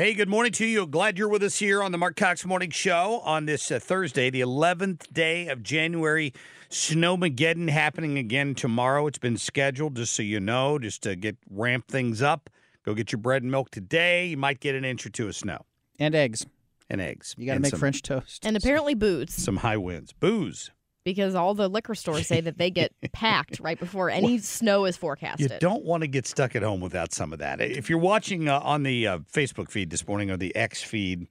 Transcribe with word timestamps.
Hey, 0.00 0.14
good 0.14 0.30
morning 0.30 0.52
to 0.52 0.64
you. 0.64 0.86
Glad 0.86 1.18
you're 1.18 1.28
with 1.28 1.42
us 1.42 1.58
here 1.58 1.82
on 1.82 1.92
the 1.92 1.98
Marc 1.98 2.16
Cox 2.16 2.46
Morning 2.46 2.70
Show 2.70 3.20
on 3.22 3.44
this 3.44 3.70
uh, 3.70 3.78
Thursday, 3.78 4.30
the 4.30 4.40
11th 4.40 5.12
day 5.12 5.48
of 5.48 5.62
January. 5.62 6.32
Snowmageddon 6.70 7.68
happening 7.68 8.16
again 8.16 8.54
tomorrow. 8.54 9.06
It's 9.08 9.18
been 9.18 9.36
scheduled, 9.36 9.96
just 9.96 10.14
so 10.14 10.22
you 10.22 10.40
know, 10.40 10.78
just 10.78 11.02
to 11.02 11.16
get 11.16 11.36
ramp 11.50 11.86
things 11.86 12.22
up. 12.22 12.48
Go 12.82 12.94
get 12.94 13.12
your 13.12 13.18
bread 13.18 13.42
and 13.42 13.50
milk 13.50 13.70
today. 13.70 14.24
You 14.28 14.38
might 14.38 14.60
get 14.60 14.74
an 14.74 14.86
inch 14.86 15.04
or 15.04 15.10
two 15.10 15.28
of 15.28 15.36
snow 15.36 15.66
and 15.98 16.14
eggs 16.14 16.46
and 16.88 17.02
eggs. 17.02 17.34
You 17.36 17.44
got 17.44 17.56
to 17.56 17.60
make 17.60 17.72
some- 17.72 17.80
French 17.80 18.00
toast. 18.00 18.46
And 18.46 18.56
apparently 18.56 18.94
booze, 18.94 19.34
Some 19.34 19.58
high 19.58 19.76
winds, 19.76 20.14
booze. 20.14 20.70
Because 21.04 21.34
all 21.34 21.54
the 21.54 21.68
liquor 21.68 21.94
stores 21.94 22.26
say 22.26 22.40
that 22.42 22.58
they 22.58 22.70
get 22.70 22.92
packed 23.12 23.58
right 23.60 23.78
before 23.80 24.10
any 24.10 24.38
snow 24.38 24.84
is 24.84 24.96
forecasted. 24.96 25.50
You 25.50 25.58
don't 25.58 25.84
want 25.84 26.02
to 26.02 26.06
get 26.06 26.26
stuck 26.26 26.54
at 26.54 26.62
home 26.62 26.80
without 26.80 27.12
some 27.14 27.32
of 27.32 27.38
that. 27.38 27.60
If 27.60 27.88
you're 27.88 27.98
watching 27.98 28.48
uh, 28.48 28.60
on 28.60 28.82
the 28.82 29.06
uh, 29.06 29.18
Facebook 29.32 29.70
feed 29.70 29.90
this 29.90 30.06
morning 30.06 30.30
or 30.30 30.36
the 30.36 30.54
X 30.54 30.82
feed, 30.82 31.26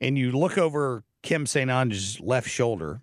and 0.00 0.18
you 0.18 0.32
look 0.32 0.58
over 0.58 1.02
Kim 1.22 1.46
St. 1.46 1.70
Onge's 1.70 2.20
left 2.20 2.48
shoulder, 2.48 3.00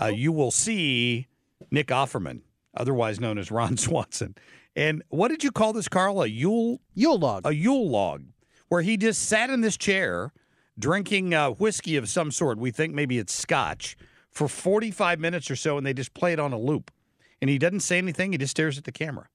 uh, 0.00 0.06
you 0.06 0.32
will 0.32 0.50
see 0.50 1.26
Nick 1.70 1.88
Offerman, 1.88 2.40
otherwise 2.74 3.20
known 3.20 3.38
as 3.38 3.50
Ron 3.50 3.76
Swanson. 3.76 4.34
And 4.74 5.02
what 5.08 5.28
did 5.28 5.42
you 5.44 5.50
call 5.50 5.72
this, 5.72 5.88
Carl? 5.88 6.22
A 6.22 6.26
Yule 6.26 6.80
Yule 6.94 7.18
log. 7.18 7.46
a 7.46 7.54
Yule 7.54 7.88
log, 7.88 8.24
where 8.68 8.82
he 8.82 8.96
just 8.96 9.22
sat 9.22 9.48
in 9.50 9.60
this 9.62 9.76
chair 9.76 10.32
drinking 10.78 11.32
uh, 11.34 11.50
whiskey 11.50 11.96
of 11.96 12.08
some 12.08 12.30
sort. 12.30 12.58
We 12.58 12.70
think 12.70 12.94
maybe 12.94 13.18
it's 13.18 13.34
scotch 13.34 13.96
for 14.36 14.48
45 14.48 15.18
minutes 15.18 15.50
or 15.50 15.56
so, 15.56 15.78
and 15.78 15.86
they 15.86 15.94
just 15.94 16.12
play 16.14 16.32
it 16.32 16.38
on 16.38 16.52
a 16.52 16.58
loop. 16.58 16.90
And 17.40 17.48
he 17.50 17.58
doesn't 17.58 17.80
say 17.80 17.98
anything. 17.98 18.32
He 18.32 18.38
just 18.38 18.50
stares 18.50 18.76
at 18.78 18.84
the 18.84 18.92
camera. 18.92 19.28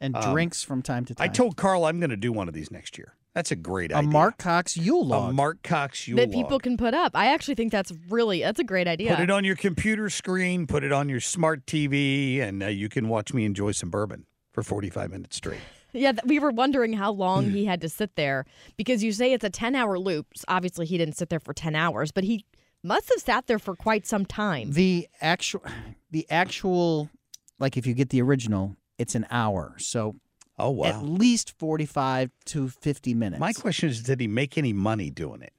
and 0.00 0.14
um, 0.16 0.32
drinks 0.32 0.62
from 0.62 0.82
time 0.82 1.04
to 1.06 1.14
time. 1.14 1.24
I 1.24 1.28
told 1.28 1.56
Carl 1.56 1.84
I'm 1.84 1.98
going 2.00 2.10
to 2.10 2.16
do 2.16 2.32
one 2.32 2.48
of 2.48 2.54
these 2.54 2.70
next 2.70 2.98
year. 2.98 3.14
That's 3.34 3.50
a 3.50 3.56
great 3.56 3.92
a 3.92 3.96
idea. 3.96 4.08
A 4.10 4.12
Marc 4.12 4.36
Cox 4.36 4.76
Yule 4.76 5.06
log. 5.06 5.30
a 5.30 5.32
Marc 5.32 5.62
Cox 5.62 6.06
Yule 6.06 6.18
that 6.18 6.30
people 6.30 6.50
log. 6.52 6.62
can 6.64 6.76
put 6.76 6.92
up. 6.92 7.12
I 7.14 7.32
actually 7.32 7.54
think 7.54 7.72
that's 7.72 7.90
really 8.10 8.42
that's 8.42 8.60
a 8.60 8.64
great 8.64 8.86
idea. 8.86 9.14
Put 9.16 9.22
it 9.22 9.30
on 9.30 9.42
your 9.44 9.56
computer 9.56 10.10
screen, 10.10 10.66
put 10.66 10.84
it 10.84 10.92
on 10.92 11.08
your 11.08 11.20
smart 11.20 11.64
TV, 11.64 12.40
and 12.42 12.62
uh, 12.62 12.66
you 12.66 12.90
can 12.90 13.08
watch 13.08 13.32
me 13.32 13.46
enjoy 13.46 13.72
some 13.72 13.88
bourbon 13.88 14.26
for 14.52 14.62
45 14.62 15.10
minutes 15.10 15.36
straight. 15.36 15.60
Yeah, 15.94 16.12
th- 16.12 16.24
we 16.24 16.38
were 16.38 16.50
wondering 16.52 16.94
how 16.94 17.12
long 17.12 17.50
he 17.50 17.66
had 17.66 17.82
to 17.82 17.88
sit 17.90 18.16
there 18.16 18.46
because 18.78 19.04
you 19.04 19.12
say 19.12 19.34
it's 19.34 19.44
a 19.44 19.50
10 19.50 19.74
hour 19.74 19.98
loop. 19.98 20.26
So 20.34 20.44
obviously, 20.48 20.86
he 20.86 20.96
didn't 20.96 21.18
sit 21.18 21.28
there 21.28 21.38
for 21.38 21.52
10 21.52 21.74
hours, 21.74 22.10
but 22.10 22.24
he 22.24 22.46
must 22.82 23.08
have 23.10 23.20
sat 23.22 23.46
there 23.46 23.58
for 23.58 23.74
quite 23.76 24.06
some 24.06 24.24
time. 24.26 24.72
the 24.72 25.08
actual, 25.20 25.62
the 26.10 26.26
actual, 26.30 27.10
like 27.58 27.76
if 27.76 27.86
you 27.86 27.94
get 27.94 28.10
the 28.10 28.20
original, 28.22 28.76
it's 28.98 29.14
an 29.14 29.26
hour. 29.30 29.74
So 29.78 30.16
Oh, 30.58 30.70
wow. 30.70 30.86
at 30.86 31.02
least 31.02 31.54
forty-five 31.58 32.30
to 32.46 32.68
fifty 32.68 33.14
minutes. 33.14 33.40
My 33.40 33.52
question 33.52 33.88
is 33.88 34.02
did 34.02 34.20
he 34.20 34.28
make 34.28 34.58
any 34.58 34.72
money 34.72 35.10
doing 35.10 35.42
it? 35.42 35.52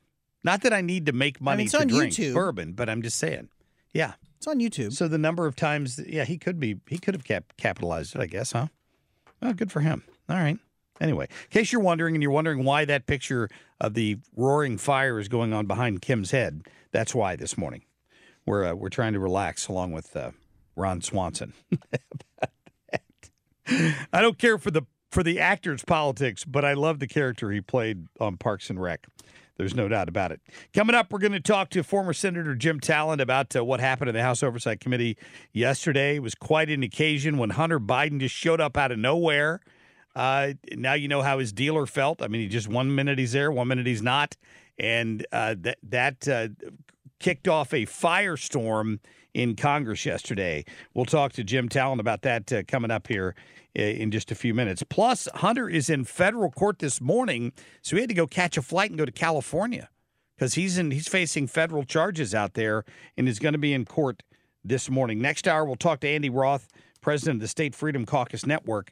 Not 0.43 0.61
that 0.61 0.71
I 0.73 0.81
need 0.81 1.07
to 1.07 1.13
make 1.13 1.41
money 1.41 1.63
it's 1.63 1.71
to 1.71 1.81
on 1.81 1.87
drink 1.87 2.13
YouTube. 2.13 2.33
bourbon, 2.35 2.73
but 2.73 2.89
I'm 2.89 3.01
just 3.01 3.17
saying. 3.17 3.49
Yeah. 3.93 4.13
It's 4.37 4.47
on 4.47 4.59
YouTube. 4.59 4.91
So 4.93 5.07
the 5.07 5.17
number 5.17 5.45
of 5.47 5.55
times, 5.55 5.99
yeah, 6.05 6.25
he 6.25 6.37
could 6.37 6.59
be, 6.59 6.79
he 6.87 6.97
could 6.99 7.13
have 7.15 7.23
cap- 7.23 7.53
capitalized 7.57 8.13
it, 8.15 8.21
I 8.21 8.25
guess, 8.25 8.51
huh? 8.51 8.67
Well, 9.41 9.53
good 9.53 9.71
for 9.71 9.79
him. 9.79 10.03
All 10.29 10.35
right. 10.35 10.57
Anyway, 11.01 11.25
in 11.25 11.49
case 11.49 11.71
you're 11.71 11.81
wondering, 11.81 12.15
and 12.15 12.21
you're 12.21 12.31
wondering 12.31 12.63
why 12.63 12.85
that 12.85 13.07
picture 13.07 13.49
of 13.81 13.93
the 13.93 14.17
roaring 14.35 14.77
fire 14.77 15.19
is 15.19 15.27
going 15.27 15.51
on 15.53 15.65
behind 15.65 16.01
Kim's 16.01 16.31
head, 16.31 16.63
that's 16.91 17.15
why 17.15 17.35
this 17.35 17.57
morning 17.57 17.83
we're 18.45 18.65
uh, 18.65 18.73
we're 18.73 18.89
trying 18.89 19.13
to 19.13 19.19
relax 19.19 19.67
along 19.67 19.91
with 19.91 20.15
uh, 20.15 20.31
Ron 20.75 21.01
Swanson. 21.01 21.53
I 23.67 24.21
don't 24.21 24.37
care 24.37 24.57
for 24.57 24.71
the 24.71 24.83
for 25.11 25.23
the 25.23 25.39
actor's 25.39 25.83
politics, 25.83 26.43
but 26.45 26.65
I 26.65 26.73
love 26.73 26.99
the 26.99 27.07
character 27.07 27.51
he 27.51 27.61
played 27.61 28.07
on 28.19 28.37
Parks 28.37 28.69
and 28.69 28.81
Rec. 28.81 29.07
There's 29.57 29.75
no 29.75 29.87
doubt 29.87 30.09
about 30.09 30.31
it. 30.31 30.41
Coming 30.73 30.95
up, 30.95 31.11
we're 31.11 31.19
going 31.19 31.33
to 31.33 31.39
talk 31.39 31.69
to 31.71 31.83
former 31.83 32.13
Senator 32.13 32.55
Jim 32.55 32.79
Talent 32.79 33.21
about 33.21 33.55
uh, 33.55 33.63
what 33.63 33.79
happened 33.79 34.09
in 34.09 34.15
the 34.15 34.23
House 34.23 34.41
Oversight 34.41 34.79
Committee 34.79 35.15
yesterday. 35.51 36.15
It 36.15 36.23
was 36.23 36.33
quite 36.33 36.69
an 36.71 36.81
occasion 36.81 37.37
when 37.37 37.51
Hunter 37.51 37.79
Biden 37.79 38.19
just 38.19 38.33
showed 38.33 38.59
up 38.59 38.77
out 38.77 38.91
of 38.91 38.97
nowhere. 38.97 39.61
Uh, 40.15 40.53
now 40.73 40.93
you 40.93 41.07
know 41.07 41.21
how 41.21 41.39
his 41.39 41.51
dealer 41.51 41.85
felt. 41.85 42.21
I 42.21 42.27
mean, 42.27 42.41
he 42.41 42.47
just 42.47 42.67
one 42.67 42.93
minute 42.93 43.17
he's 43.17 43.31
there, 43.31 43.51
one 43.51 43.67
minute 43.67 43.87
he's 43.87 44.01
not, 44.01 44.37
and 44.77 45.25
uh, 45.31 45.55
that 45.59 45.77
that 45.83 46.27
uh, 46.27 46.47
kicked 47.19 47.47
off 47.47 47.73
a 47.73 47.85
firestorm 47.85 48.99
in 49.33 49.55
Congress 49.55 50.05
yesterday. 50.05 50.63
We'll 50.93 51.05
talk 51.05 51.33
to 51.33 51.43
Jim 51.43 51.69
Talent 51.69 51.99
about 51.99 52.21
that 52.21 52.51
uh, 52.53 52.63
coming 52.67 52.91
up 52.91 53.07
here 53.07 53.35
uh, 53.77 53.81
in 53.81 54.11
just 54.11 54.31
a 54.31 54.35
few 54.35 54.53
minutes. 54.53 54.83
Plus, 54.87 55.27
Hunter 55.35 55.67
is 55.67 55.89
in 55.89 56.03
federal 56.05 56.51
court 56.51 56.79
this 56.79 57.01
morning, 57.01 57.51
so 57.81 57.95
he 57.95 58.01
had 58.01 58.09
to 58.09 58.15
go 58.15 58.27
catch 58.27 58.57
a 58.57 58.61
flight 58.61 58.91
and 58.91 58.99
go 58.99 59.05
to 59.05 59.11
California 59.11 59.89
because 60.35 60.53
he's 60.53 60.77
in 60.77 60.91
he's 60.91 61.07
facing 61.07 61.47
federal 61.47 61.83
charges 61.83 62.35
out 62.35 62.53
there 62.53 62.85
and 63.17 63.27
is 63.27 63.39
going 63.39 63.53
to 63.53 63.59
be 63.59 63.73
in 63.73 63.85
court 63.85 64.21
this 64.63 64.89
morning. 64.89 65.19
Next 65.21 65.47
hour, 65.47 65.65
we'll 65.65 65.75
talk 65.75 65.99
to 66.01 66.07
Andy 66.07 66.29
Roth, 66.29 66.67
president 67.01 67.37
of 67.37 67.41
the 67.41 67.47
State 67.47 67.75
Freedom 67.75 68.05
Caucus 68.05 68.45
Network. 68.45 68.91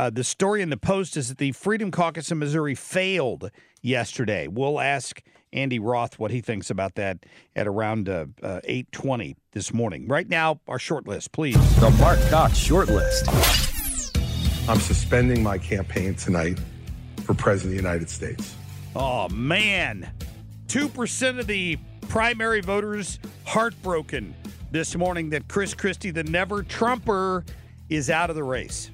Uh, 0.00 0.08
the 0.08 0.24
story 0.24 0.62
in 0.62 0.70
the 0.70 0.78
Post 0.78 1.14
is 1.18 1.28
that 1.28 1.36
the 1.36 1.52
Freedom 1.52 1.90
Caucus 1.90 2.30
in 2.30 2.38
Missouri 2.38 2.74
failed 2.74 3.50
yesterday. 3.82 4.48
We'll 4.48 4.80
ask 4.80 5.20
Andy 5.52 5.78
Roth 5.78 6.18
what 6.18 6.30
he 6.30 6.40
thinks 6.40 6.70
about 6.70 6.94
that 6.94 7.18
at 7.54 7.66
around 7.66 8.08
uh, 8.08 8.24
uh, 8.42 8.60
8.20 8.66 9.36
this 9.52 9.74
morning. 9.74 10.08
Right 10.08 10.26
now, 10.26 10.58
our 10.66 10.78
short 10.78 11.06
list, 11.06 11.32
please. 11.32 11.54
The 11.80 11.90
Marc 12.00 12.18
Cox 12.30 12.56
Short 12.56 12.88
List. 12.88 13.28
I'm 14.70 14.80
suspending 14.80 15.42
my 15.42 15.58
campaign 15.58 16.14
tonight 16.14 16.58
for 17.24 17.34
President 17.34 17.76
of 17.76 17.82
the 17.82 17.88
United 17.88 18.08
States. 18.08 18.56
Oh, 18.96 19.28
man. 19.28 20.10
2% 20.68 21.38
of 21.38 21.46
the 21.46 21.76
primary 22.08 22.62
voters 22.62 23.18
heartbroken 23.44 24.34
this 24.70 24.96
morning 24.96 25.28
that 25.28 25.46
Chris 25.48 25.74
Christie, 25.74 26.10
the 26.10 26.24
never 26.24 26.62
Trumper, 26.62 27.44
is 27.90 28.08
out 28.08 28.30
of 28.30 28.36
the 28.36 28.44
race. 28.44 28.90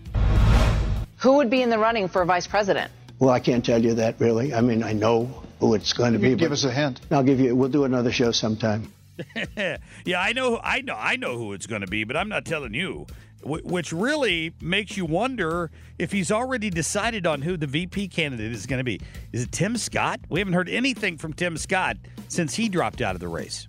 Who 1.19 1.37
would 1.37 1.51
be 1.51 1.63
in 1.63 1.71
the 1.71 1.79
running 1.79 2.09
for 2.09 2.25
vice 2.25 2.47
president? 2.47 2.91
Well, 3.19 3.31
I 3.31 3.41
can't 3.41 3.65
tell 3.65 3.83
you 3.83 3.95
that 3.95 4.21
really. 4.21 4.53
I 4.55 4.61
mean, 4.61 4.83
I 4.83 4.93
know 4.93 5.25
who 5.61 5.75
it's 5.75 5.93
going 5.93 6.13
to 6.13 6.19
be. 6.19 6.31
Give 6.35 6.51
but 6.51 6.53
us 6.53 6.65
a 6.65 6.71
hint. 6.71 7.01
I'll 7.11 7.23
give 7.23 7.41
you. 7.41 7.57
We'll 7.57 7.71
do 7.71 7.85
another 7.85 8.13
show 8.13 8.31
sometime. 8.33 8.93
yeah, 9.57 10.21
I 10.21 10.35
know, 10.35 10.61
I 10.63 10.83
know, 10.83 10.95
I 10.97 11.17
know 11.17 11.39
who 11.39 11.55
it's 11.55 11.67
going 11.67 11.81
to 11.81 11.87
be, 11.87 12.05
but 12.05 12.17
I'm 12.17 12.29
not 12.29 12.45
telling 12.45 12.75
you. 12.75 13.07
Wh- 13.43 13.65
Which 13.65 13.91
really 13.93 14.53
makes 14.61 14.99
you 14.99 15.07
wonder 15.07 15.71
if 15.99 16.13
he's 16.13 16.31
already 16.31 16.69
decided 16.69 17.27
on 17.27 17.41
who 17.41 17.57
the 17.57 17.67
VP 17.67 18.09
candidate 18.09 18.53
is 18.53 18.67
going 18.67 18.79
to 18.81 18.85
be. 18.85 19.01
Is 19.33 19.45
it 19.45 19.53
Tim 19.53 19.79
Scott? 19.79 20.21
We 20.29 20.41
haven't 20.41 20.53
heard 20.53 20.69
anything 20.69 21.17
from 21.17 21.33
Tim 21.33 21.57
Scott 21.57 21.97
since 22.29 22.55
he 22.55 22.69
dropped 22.69 23.01
out 23.01 23.15
of 23.15 23.21
the 23.21 23.29
race. 23.29 23.67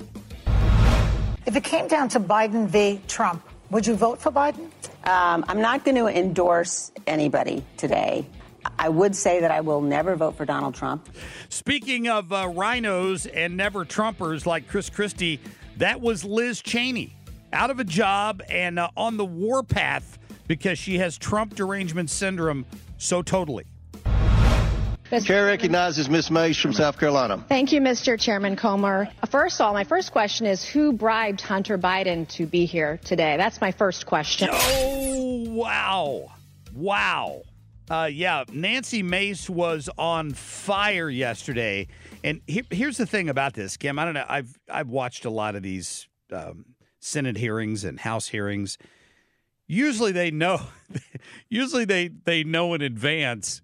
If 1.46 1.56
it 1.56 1.64
came 1.64 1.88
down 1.88 2.10
to 2.10 2.20
Biden 2.20 2.68
v. 2.68 3.00
Trump, 3.08 3.42
would 3.70 3.88
you 3.88 3.96
vote 3.96 4.20
for 4.20 4.32
Biden? 4.34 4.70
Um, 5.08 5.46
I'm 5.48 5.62
not 5.62 5.86
going 5.86 5.96
to 5.96 6.08
endorse 6.08 6.92
anybody 7.08 7.64
today. 7.78 8.28
I 8.78 8.90
would 8.90 9.16
say 9.16 9.40
that 9.40 9.52
I 9.52 9.62
will 9.62 9.80
never 9.80 10.18
vote 10.18 10.36
for 10.36 10.44
Donald 10.44 10.76
Trump. 10.76 11.08
Speaking 11.48 12.10
of 12.10 12.34
uh, 12.34 12.52
rhinos 12.54 13.26
and 13.26 13.56
never 13.56 13.86
Trumpers 13.86 14.46
like 14.46 14.68
Chris 14.68 14.90
Christie, 14.90 15.40
that 15.78 16.02
was 16.02 16.26
Liz 16.26 16.62
Cheney 16.62 17.16
out 17.54 17.70
of 17.70 17.80
a 17.80 17.86
job 17.86 18.42
and 18.50 18.78
uh, 18.78 18.90
on 18.98 19.16
the 19.16 19.24
warpath 19.24 20.20
because 20.46 20.78
she 20.78 20.98
has 20.98 21.18
Trump 21.18 21.56
derangement 21.56 22.10
syndrome 22.10 22.66
so 22.98 23.22
totally. 23.22 23.64
Chair 25.24 25.46
recognizes 25.46 26.10
Miss 26.10 26.30
Mace 26.30 26.58
from 26.58 26.74
South 26.74 27.00
Carolina. 27.00 27.44
Thank 27.48 27.72
you, 27.72 27.80
Mr. 27.80 28.20
Chairman 28.20 28.56
Comer. 28.56 29.08
First 29.30 29.60
of 29.60 29.68
all, 29.68 29.74
my 29.74 29.84
first 29.84 30.12
question 30.12 30.46
is 30.46 30.66
who 30.66 30.92
bribed 30.92 31.42
Hunter 31.42 31.78
Biden 31.78 32.28
to 32.30 32.46
be 32.46 32.66
here 32.66 33.00
today? 33.04 33.38
That's 33.38 33.62
my 33.62 33.72
first 33.72 34.06
question. 34.06 34.50
Oh, 34.52 35.46
wow. 35.50 36.32
Wow. 36.74 37.44
Uh, 37.90 38.10
yeah, 38.12 38.44
Nancy 38.52 39.02
Mace 39.02 39.50
was 39.50 39.90
on 39.98 40.34
fire 40.34 41.10
yesterday. 41.10 41.88
And 42.24 42.42
here, 42.46 42.64
here's 42.70 42.98
the 42.98 43.06
thing 43.06 43.30
about 43.30 43.54
this, 43.54 43.78
Kim. 43.78 43.98
I 43.98 44.04
don't 44.04 44.14
know. 44.14 44.26
I've 44.28 44.60
I've 44.70 44.90
watched 44.90 45.24
a 45.24 45.30
lot 45.30 45.56
of 45.56 45.64
these 45.64 46.08
um, 46.34 46.66
Senate 47.00 47.38
hearings 47.38 47.86
and 47.86 47.98
House 47.98 48.28
hearings. 48.28 48.78
usually 49.68 50.12
they 50.12 50.32
know 50.32 50.60
usually 51.50 51.86
they 51.86 52.10
they 52.10 52.44
know 52.44 52.74
in 52.74 52.82
advance 52.82 53.62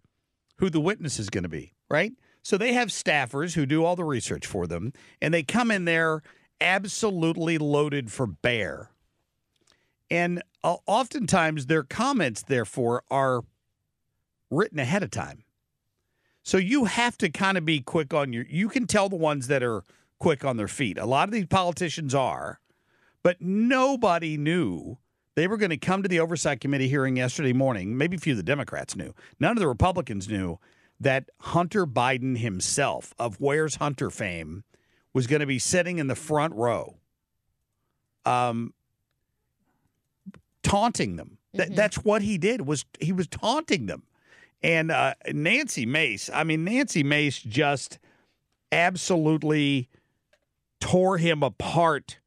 who 0.57 0.69
the 0.69 0.79
witness 0.79 1.19
is 1.19 1.29
going 1.29 1.43
to 1.43 1.49
be, 1.49 1.73
right? 1.89 2.13
So 2.43 2.57
they 2.57 2.73
have 2.73 2.89
staffers 2.89 3.53
who 3.53 3.65
do 3.65 3.83
all 3.83 3.95
the 3.95 4.03
research 4.03 4.45
for 4.45 4.67
them 4.67 4.93
and 5.21 5.33
they 5.33 5.43
come 5.43 5.71
in 5.71 5.85
there 5.85 6.21
absolutely 6.59 7.57
loaded 7.57 8.11
for 8.11 8.27
bear. 8.27 8.91
And 10.09 10.43
uh, 10.63 10.77
oftentimes 10.85 11.65
their 11.65 11.83
comments 11.83 12.43
therefore 12.43 13.03
are 13.09 13.43
written 14.51 14.79
ahead 14.79 15.03
of 15.03 15.11
time. 15.11 15.43
So 16.43 16.57
you 16.57 16.85
have 16.85 17.17
to 17.19 17.29
kind 17.29 17.57
of 17.57 17.65
be 17.65 17.79
quick 17.79 18.13
on 18.13 18.33
your 18.33 18.45
you 18.49 18.67
can 18.67 18.85
tell 18.85 19.07
the 19.09 19.15
ones 19.15 19.47
that 19.47 19.63
are 19.63 19.83
quick 20.19 20.43
on 20.43 20.57
their 20.57 20.67
feet. 20.67 20.97
A 20.97 21.05
lot 21.05 21.27
of 21.27 21.33
these 21.33 21.45
politicians 21.45 22.13
are, 22.13 22.59
but 23.23 23.41
nobody 23.41 24.37
knew 24.37 24.97
they 25.35 25.47
were 25.47 25.57
going 25.57 25.71
to 25.71 25.77
come 25.77 26.03
to 26.03 26.09
the 26.09 26.19
oversight 26.19 26.61
committee 26.61 26.87
hearing 26.87 27.17
yesterday 27.17 27.53
morning. 27.53 27.97
Maybe 27.97 28.17
a 28.17 28.19
few 28.19 28.33
of 28.33 28.37
the 28.37 28.43
Democrats 28.43 28.95
knew. 28.95 29.13
None 29.39 29.51
of 29.51 29.59
the 29.59 29.67
Republicans 29.67 30.27
knew 30.27 30.59
that 30.99 31.29
Hunter 31.39 31.85
Biden 31.85 32.37
himself, 32.37 33.13
of 33.17 33.37
Where's 33.39 33.75
Hunter 33.75 34.09
fame, 34.09 34.63
was 35.13 35.27
going 35.27 35.41
to 35.41 35.45
be 35.45 35.59
sitting 35.59 35.99
in 35.99 36.07
the 36.07 36.15
front 36.15 36.53
row, 36.55 36.95
um, 38.25 38.73
taunting 40.63 41.15
them. 41.15 41.37
That, 41.53 41.75
that's 41.75 41.97
what 41.97 42.23
he 42.23 42.39
did. 42.39 42.65
Was 42.65 42.83
he 42.99 43.11
was 43.11 43.27
taunting 43.27 43.85
them, 43.85 44.03
and 44.63 44.89
uh, 44.89 45.13
Nancy 45.31 45.85
Mace. 45.85 46.31
I 46.33 46.43
mean, 46.43 46.63
Nancy 46.63 47.03
Mace 47.03 47.39
just 47.39 47.99
absolutely 48.71 49.87
tore 50.79 51.19
him 51.19 51.43
apart 51.43 52.17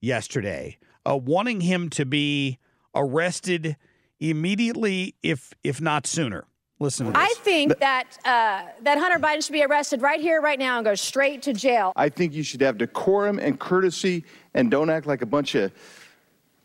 yesterday, 0.00 0.78
uh, 1.08 1.16
wanting 1.16 1.60
him 1.60 1.88
to 1.90 2.04
be 2.04 2.58
arrested 2.94 3.76
immediately, 4.20 5.14
if 5.22 5.54
if 5.64 5.80
not 5.80 6.06
sooner. 6.06 6.44
Listen 6.80 7.06
to 7.06 7.12
this. 7.12 7.20
I 7.20 7.34
think 7.40 7.78
that 7.78 8.18
uh, 8.24 8.70
that 8.82 8.98
Hunter 8.98 9.18
Biden 9.18 9.44
should 9.44 9.52
be 9.52 9.64
arrested 9.64 10.02
right 10.02 10.20
here, 10.20 10.40
right 10.40 10.58
now, 10.58 10.76
and 10.78 10.84
go 10.84 10.94
straight 10.94 11.42
to 11.42 11.52
jail. 11.52 11.92
I 11.96 12.08
think 12.08 12.34
you 12.34 12.42
should 12.42 12.60
have 12.60 12.78
decorum 12.78 13.38
and 13.38 13.58
courtesy 13.58 14.24
and 14.54 14.70
don't 14.70 14.90
act 14.90 15.06
like 15.06 15.22
a 15.22 15.26
bunch 15.26 15.54
of 15.54 15.72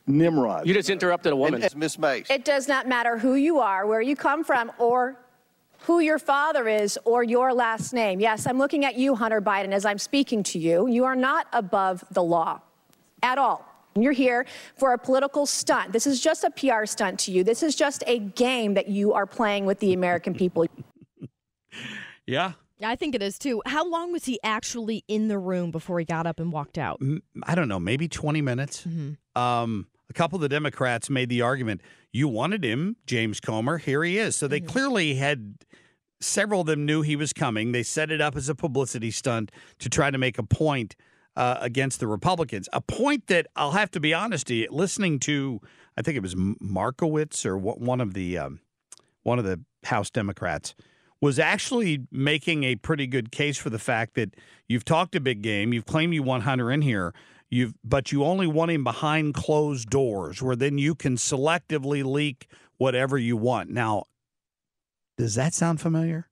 nimrods. 0.06 0.68
You 0.68 0.74
just 0.74 0.90
interrupted 0.90 1.34
a 1.34 1.36
woman. 1.36 1.63
And- 1.63 1.75
Miss 1.75 1.98
Mace. 1.98 2.30
It 2.30 2.45
does 2.45 2.68
not 2.68 2.88
matter 2.88 3.18
who 3.18 3.36
you 3.36 3.60
are, 3.60 3.88
where 3.88 4.01
you 4.01 4.16
come 4.16 4.44
from, 4.44 4.72
or 4.78 5.18
who 5.80 6.00
your 6.00 6.19
father 6.19 6.68
is, 6.68 7.00
or 7.06 7.24
your 7.24 7.54
last 7.54 7.92
name. 7.94 8.19
Yes, 8.19 8.45
I'm 8.45 8.57
looking 8.60 8.86
at 8.86 8.95
you, 8.95 9.16
Hunter 9.16 9.42
Biden, 9.42 9.72
as 9.72 9.84
I'm 9.84 9.98
speaking 9.98 10.44
to 10.44 10.60
you. 10.60 10.88
You 10.88 11.06
are 11.06 11.16
not 11.16 11.48
above 11.54 12.04
the 12.12 12.24
law 12.24 12.62
at 13.24 13.38
all. 13.38 13.72
You're 13.95 14.13
here 14.13 14.45
for 14.75 14.94
a 14.94 14.98
political 14.98 15.45
stunt. 15.45 15.94
This 15.94 16.07
is 16.07 16.19
just 16.19 16.44
a 16.44 16.50
PR 16.50 16.86
stunt 16.86 17.19
to 17.22 17.31
you. 17.31 17.44
This 17.44 17.62
is 17.63 17.75
just 17.75 18.04
a 18.07 18.19
game 18.19 18.74
that 18.74 18.88
you 18.88 19.13
are 19.13 19.25
playing 19.25 19.66
with 19.66 19.80
the 19.80 19.94
American 19.94 20.34
people. 20.34 20.66
yeah. 22.25 22.54
Yeah, 22.80 22.90
I 22.90 22.95
think 22.95 23.16
it 23.16 23.22
is 23.22 23.38
too. 23.38 23.62
How 23.66 23.88
long 23.88 24.12
was 24.12 24.25
he 24.25 24.40
actually 24.44 25.06
in 25.07 25.28
the 25.28 25.38
room 25.38 25.72
before 25.72 26.00
he 26.00 26.06
got 26.06 26.28
up 26.28 26.40
and 26.40 26.51
walked 26.51 26.78
out? 26.78 27.01
I 27.44 27.56
don't 27.56 27.68
know, 27.68 27.80
maybe 27.80 28.07
20 28.07 28.42
minutes. 28.42 28.86
Um, 29.36 29.88
a 30.10 30.13
couple 30.13 30.36
of 30.38 30.42
the 30.42 30.50
Democrats 30.50 31.10
made 31.10 31.30
the 31.30 31.42
argument 31.42 31.81
you 32.12 32.28
wanted 32.28 32.63
him, 32.63 32.98
James 33.06 33.40
Comer. 33.40 33.78
Here 33.78 34.04
he 34.04 34.18
is. 34.18 34.36
So 34.36 34.48
they 34.48 34.60
clearly 34.60 35.16
had 35.16 35.56
several 36.19 36.62
of 36.62 36.68
them 36.68 36.86
knew 36.86 37.01
he 37.01 37.16
was 37.16 37.31
coming. 37.31 37.72
They 37.72 37.84
set 37.84 38.12
it 38.12 38.22
up 38.22 38.36
as 38.36 38.50
a 38.50 38.56
publicity 38.56 39.12
stunt 39.12 39.51
to 39.80 39.90
try 39.90 40.12
to 40.12 40.18
make 40.18 40.38
a 40.38 40.44
point 40.44 40.95
uh, 41.35 41.57
against 41.59 42.00
the 42.00 42.07
Republicans. 42.07 42.69
A 42.74 42.81
point 42.81 43.27
that 43.27 43.47
I'll 43.56 43.71
have 43.71 43.91
to 43.91 44.00
be 44.00 44.13
honest 44.13 44.47
to 44.47 44.56
you, 44.56 44.68
listening 44.69 45.19
to, 45.19 45.62
I 45.97 46.01
think 46.01 46.18
it 46.18 46.21
was 46.21 46.35
Moskowitz 46.35 47.45
or 47.45 47.57
one 47.57 48.01
of 48.01 48.13
the 48.13 48.38
um, 48.38 48.59
one 49.24 49.39
of 49.39 49.45
the 49.45 49.62
House 49.85 50.09
Democrats 50.09 50.75
was 51.21 51.39
actually 51.39 52.06
making 52.12 52.65
a 52.65 52.75
pretty 52.75 53.07
good 53.07 53.31
case 53.31 53.57
for 53.57 53.69
the 53.69 53.80
fact 53.80 54.15
that 54.15 54.35
you've 54.68 54.83
talked 54.83 55.15
a 55.15 55.21
big 55.21 55.41
game, 55.41 55.71
you've 55.71 55.85
claimed 55.85 56.13
you 56.13 56.21
want 56.21 56.44
Hunter 56.44 56.69
in 56.69 56.81
here, 56.81 57.13
you've 57.50 57.74
but 57.83 58.12
you 58.12 58.25
only 58.25 58.47
want 58.47 58.71
him 58.71 58.83
behind 58.83 59.33
closed 59.33 59.89
doors 59.89 60.41
where 60.41 60.56
then 60.56 60.77
you 60.77 60.95
can 60.95 61.15
selectively 61.15 62.03
leak 62.03 62.47
whatever 62.77 63.18
you 63.18 63.38
want. 63.38 63.69
Now, 63.69 64.03
does 65.18 65.35
that 65.35 65.53
sound 65.53 65.80
familiar? 65.80 66.27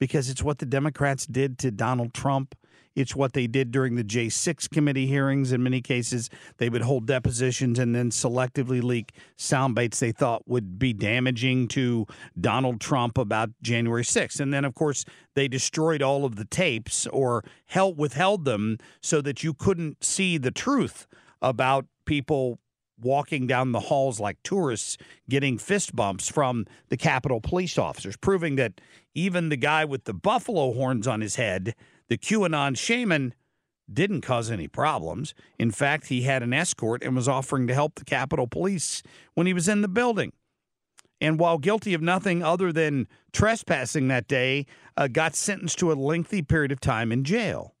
Because 0.00 0.28
it's 0.28 0.42
what 0.42 0.58
the 0.58 0.66
Democrats 0.66 1.24
did 1.26 1.58
to 1.60 1.70
Donald 1.70 2.12
Trump. 2.12 2.56
It's 2.94 3.16
what 3.16 3.32
they 3.32 3.46
did 3.46 3.70
during 3.70 3.96
the 3.96 4.04
J6 4.04 4.70
committee 4.70 5.06
hearings. 5.06 5.52
In 5.52 5.62
many 5.62 5.80
cases, 5.80 6.28
they 6.58 6.68
would 6.68 6.82
hold 6.82 7.06
depositions 7.06 7.78
and 7.78 7.94
then 7.94 8.10
selectively 8.10 8.82
leak 8.82 9.12
sound 9.36 9.74
bites 9.74 10.00
they 10.00 10.12
thought 10.12 10.46
would 10.46 10.78
be 10.78 10.92
damaging 10.92 11.68
to 11.68 12.06
Donald 12.40 12.80
Trump 12.80 13.18
about 13.18 13.50
January 13.62 14.04
6th. 14.04 14.40
And 14.40 14.52
then, 14.52 14.64
of 14.64 14.74
course, 14.74 15.04
they 15.34 15.48
destroyed 15.48 16.02
all 16.02 16.24
of 16.24 16.36
the 16.36 16.44
tapes 16.44 17.06
or 17.06 17.44
held, 17.66 17.98
withheld 17.98 18.44
them 18.44 18.78
so 19.00 19.20
that 19.22 19.42
you 19.42 19.54
couldn't 19.54 20.04
see 20.04 20.38
the 20.38 20.50
truth 20.50 21.06
about 21.40 21.86
people 22.04 22.58
walking 23.02 23.46
down 23.46 23.72
the 23.72 23.80
halls 23.80 24.20
like 24.20 24.38
tourists 24.42 24.96
getting 25.28 25.58
fist 25.58 25.94
bumps 25.94 26.28
from 26.28 26.66
the 26.88 26.96
Capitol 26.96 27.40
police 27.40 27.76
officers, 27.76 28.16
proving 28.16 28.56
that 28.56 28.80
even 29.14 29.48
the 29.48 29.56
guy 29.56 29.84
with 29.84 30.04
the 30.04 30.14
buffalo 30.14 30.72
horns 30.72 31.06
on 31.06 31.20
his 31.20 31.36
head, 31.36 31.74
the 32.12 32.18
QAnon 32.18 32.76
shaman, 32.76 33.32
didn't 33.90 34.20
cause 34.20 34.50
any 34.50 34.68
problems. 34.68 35.32
In 35.58 35.70
fact, 35.70 36.08
he 36.08 36.24
had 36.24 36.42
an 36.42 36.52
escort 36.52 37.02
and 37.02 37.16
was 37.16 37.26
offering 37.26 37.66
to 37.68 37.74
help 37.74 37.94
the 37.94 38.04
Capitol 38.04 38.46
police 38.46 39.02
when 39.32 39.46
he 39.46 39.54
was 39.54 39.66
in 39.66 39.80
the 39.80 39.88
building. 39.88 40.34
And 41.22 41.38
while 41.38 41.56
guilty 41.56 41.94
of 41.94 42.02
nothing 42.02 42.42
other 42.42 42.70
than 42.70 43.08
trespassing 43.32 44.08
that 44.08 44.28
day, 44.28 44.66
uh, 44.98 45.08
got 45.08 45.34
sentenced 45.34 45.78
to 45.78 45.90
a 45.90 45.94
lengthy 45.94 46.42
period 46.42 46.70
of 46.70 46.80
time 46.80 47.12
in 47.12 47.24
jail. 47.24 47.76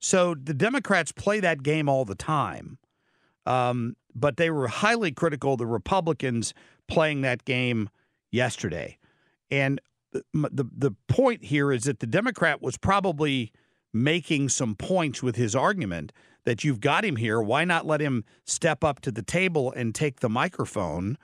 So 0.00 0.34
the 0.34 0.54
Democrats 0.54 1.12
play 1.12 1.38
that 1.40 1.62
game 1.62 1.90
all 1.90 2.06
the 2.06 2.14
time. 2.14 2.78
Um, 3.44 3.96
but 4.14 4.38
they 4.38 4.48
were 4.48 4.68
highly 4.68 5.12
critical 5.12 5.52
of 5.52 5.58
the 5.58 5.66
Republicans 5.66 6.54
playing 6.88 7.20
that 7.20 7.44
game 7.44 7.90
yesterday. 8.30 8.96
And 9.50 9.78
the, 10.12 10.66
the 10.76 10.94
point 11.08 11.44
here 11.44 11.72
is 11.72 11.84
that 11.84 12.00
the 12.00 12.06
Democrat 12.06 12.62
was 12.62 12.76
probably 12.76 13.52
making 13.92 14.48
some 14.48 14.74
points 14.74 15.22
with 15.22 15.36
his 15.36 15.54
argument 15.54 16.12
that 16.44 16.64
you've 16.64 16.80
got 16.80 17.04
him 17.04 17.16
here. 17.16 17.40
Why 17.40 17.64
not 17.64 17.86
let 17.86 18.00
him 18.00 18.24
step 18.44 18.82
up 18.82 19.00
to 19.00 19.12
the 19.12 19.22
table 19.22 19.72
and 19.72 19.94
take 19.94 20.20
the 20.20 20.28
microphone? 20.28 21.18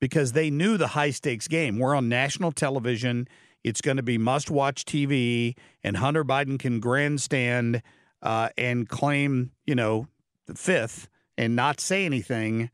Because 0.00 0.32
they 0.32 0.50
knew 0.50 0.76
the 0.76 0.88
high 0.88 1.10
stakes 1.10 1.48
game. 1.48 1.78
We're 1.78 1.94
on 1.94 2.08
national 2.08 2.52
television. 2.52 3.28
It's 3.62 3.80
going 3.80 3.98
to 3.98 4.02
be 4.02 4.18
must 4.18 4.50
watch 4.50 4.84
TV, 4.84 5.54
and 5.84 5.98
Hunter 5.98 6.24
Biden 6.24 6.58
can 6.58 6.80
grandstand 6.80 7.82
uh, 8.22 8.48
and 8.56 8.88
claim, 8.88 9.52
you 9.66 9.74
know, 9.74 10.06
the 10.46 10.54
fifth 10.54 11.08
and 11.36 11.54
not 11.54 11.80
say 11.80 12.04
anything 12.04 12.70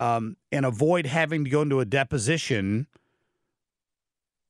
um, 0.00 0.36
and 0.52 0.66
avoid 0.66 1.06
having 1.06 1.44
to 1.44 1.50
go 1.50 1.62
into 1.62 1.80
a 1.80 1.84
deposition 1.84 2.86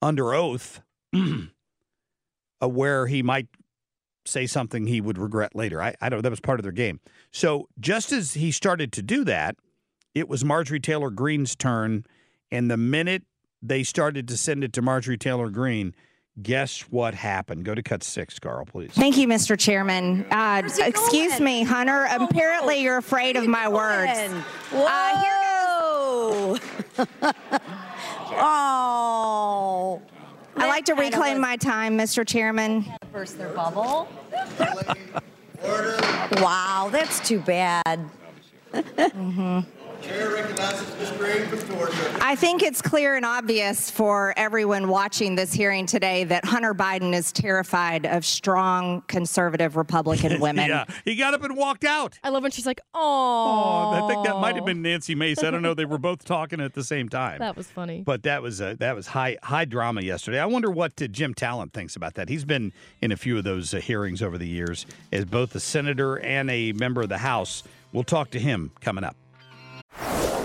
under 0.03 0.35
oath 0.35 0.81
uh, 1.15 2.69
where 2.69 3.07
he 3.07 3.23
might 3.23 3.49
say 4.25 4.47
something 4.47 4.87
he 4.87 5.01
would 5.01 5.19
regret 5.19 5.55
later. 5.55 5.81
I, 5.81 5.95
I 6.01 6.09
don't 6.09 6.23
that 6.23 6.31
was 6.31 6.41
part 6.41 6.59
of 6.59 6.65
their 6.65 6.73
game. 6.73 7.01
So 7.31 7.69
just 7.79 8.13
as 8.13 8.35
he 8.35 8.51
started 8.51 8.93
to 8.93 9.03
do 9.03 9.25
that, 9.25 9.57
it 10.15 10.29
was 10.29 10.45
Marjorie 10.45 10.81
Taylor 10.81 11.11
Greene's 11.11 11.55
turn. 11.55 12.05
And 12.51 12.71
the 12.71 12.77
minute 12.77 13.25
they 13.63 13.83
started 13.83 14.29
to 14.29 14.37
send 14.37 14.65
it 14.65 14.73
to 14.75 14.83
Marjorie 14.83 15.19
Taylor 15.19 15.51
Greene, 15.51 15.95
guess 16.43 16.83
what 16.83 17.15
happened? 17.15 17.65
Go 17.65 17.75
to 17.75 17.83
cut 17.83 18.03
six, 18.03 18.39
Carl, 18.39 18.67
please. 18.67 18.93
Thank 18.93 19.17
you, 19.17 19.27
Mr. 19.27 19.59
Chairman. 19.59 20.27
Uh, 20.31 20.63
excuse 20.79 21.41
me, 21.41 21.65
Hunter. 21.65 22.07
Apparently, 22.11 22.83
you're 22.83 22.99
afraid 22.99 23.37
of 23.37 23.47
my 23.47 23.69
words. 23.69 24.13
Uh, 24.13 24.43
Whoa! 24.71 25.46
oh. 28.39 30.03
I'd 30.57 30.69
like 30.69 30.87
to 30.87 30.95
reclaim 30.95 31.41
my 31.41 31.57
time, 31.57 31.99
Mr. 31.99 32.27
Chairman. 32.27 32.87
Burst 33.13 33.37
their 33.39 33.51
bubble. 33.51 34.09
wow, 36.41 36.89
that's 36.91 37.21
too 37.27 37.41
bad. 37.41 37.83
Mm-hmm. 38.73 39.61
I 42.21 42.35
think 42.37 42.63
it's 42.63 42.81
clear 42.83 43.17
and 43.17 43.25
obvious 43.25 43.91
for 43.91 44.35
everyone 44.37 44.89
watching 44.89 45.35
this 45.35 45.53
hearing 45.53 45.87
today 45.87 46.25
that 46.25 46.45
Hunter 46.45 46.75
Biden 46.75 47.13
is 47.15 47.33
terrified 47.33 48.07
of 48.07 48.25
strong 48.25 49.03
conservative 49.09 49.77
Republican 49.77 50.41
women. 50.41 50.69
yeah, 50.69 50.85
he 51.05 51.17
got 51.17 51.35
up 51.35 51.43
and 51.43 51.57
walked 51.57 51.85
out. 51.85 52.19
I 52.23 52.31
love 52.31 52.43
when 52.43 52.53
she's 52.53 52.67
like, 52.67 52.81
"Oh." 52.95 53.93
I 53.95 54.09
think 54.09 54.27
that 54.27 54.37
might 54.41 54.57
have 54.57 54.65
been 54.65 54.83
Nancy 54.83 55.15
Mace. 55.15 55.43
I 55.43 55.51
don't 55.51 55.63
know. 55.63 55.75
They 55.75 55.85
were 55.85 55.99
both 55.99 56.25
talking 56.25 56.61
at 56.61 56.75
the 56.75 56.85
same 56.85 57.09
time. 57.09 57.39
That 57.39 57.57
was 57.57 57.67
funny. 57.67 58.03
But 58.03 58.23
that 58.25 58.43
was 58.43 58.61
uh, 58.61 58.77
that 58.79 58.95
was 58.95 59.07
high 59.09 59.39
high 59.43 59.65
drama 59.65 60.03
yesterday. 60.03 60.39
I 60.39 60.47
wonder 60.47 60.71
what 60.71 61.01
uh, 61.01 61.07
Jim 61.07 61.35
Talent 61.35 61.73
thinks 61.73 61.97
about 61.97 62.15
that. 62.15 62.29
He's 62.29 62.45
been 62.45 62.73
in 63.01 63.13
a 63.13 63.17
few 63.17 63.39
of 63.39 63.45
those 63.45 63.75
uh, 63.75 63.79
hearings 63.79 64.23
over 64.23 64.39
the 64.39 64.49
years 64.49 64.87
as 65.13 65.25
both 65.25 65.55
a 65.55 65.61
senator 65.61 66.19
and 66.21 66.51
a 66.51 66.73
member 66.73 67.03
of 67.03 67.09
the 67.09 67.19
House. 67.19 67.63
We'll 67.93 68.05
talk 68.05 68.31
to 68.31 68.39
him 68.39 68.73
coming 68.81 69.05
up. 69.05 69.17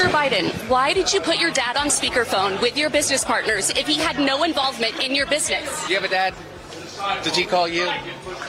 Mr. 0.00 0.08
Biden, 0.08 0.50
why 0.70 0.94
did 0.94 1.12
you 1.12 1.20
put 1.20 1.38
your 1.38 1.50
dad 1.50 1.76
on 1.76 1.88
speakerphone 1.88 2.58
with 2.62 2.74
your 2.74 2.88
business 2.88 3.22
partners 3.22 3.68
if 3.68 3.86
he 3.86 3.98
had 3.98 4.18
no 4.18 4.44
involvement 4.44 4.98
in 5.04 5.14
your 5.14 5.26
business? 5.26 5.84
Do 5.86 5.92
you 5.92 6.00
have 6.00 6.10
a 6.10 6.10
dad? 6.10 6.32
Did 7.22 7.36
he 7.36 7.44
call 7.44 7.68
you? 7.68 7.84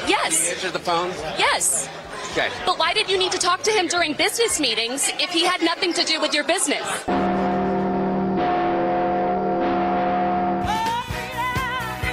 Yes. 0.08 0.46
did 0.46 0.54
Answer 0.54 0.72
the 0.72 0.80
phone? 0.80 1.10
Yes. 1.38 1.90
Okay. 2.32 2.48
But 2.66 2.80
why 2.80 2.94
did 2.94 3.10
you 3.10 3.18
need 3.18 3.34
to 3.34 3.38
talk 3.38 3.64
to 3.64 3.72
him 3.72 3.88
during 3.88 4.14
business 4.14 4.62
meetings 4.62 5.12
if 5.20 5.32
he 5.32 5.44
had 5.44 5.62
nothing 5.62 5.92
to 5.96 6.06
do 6.06 6.22
with 6.22 6.34
your 6.34 6.46
business? 6.46 6.88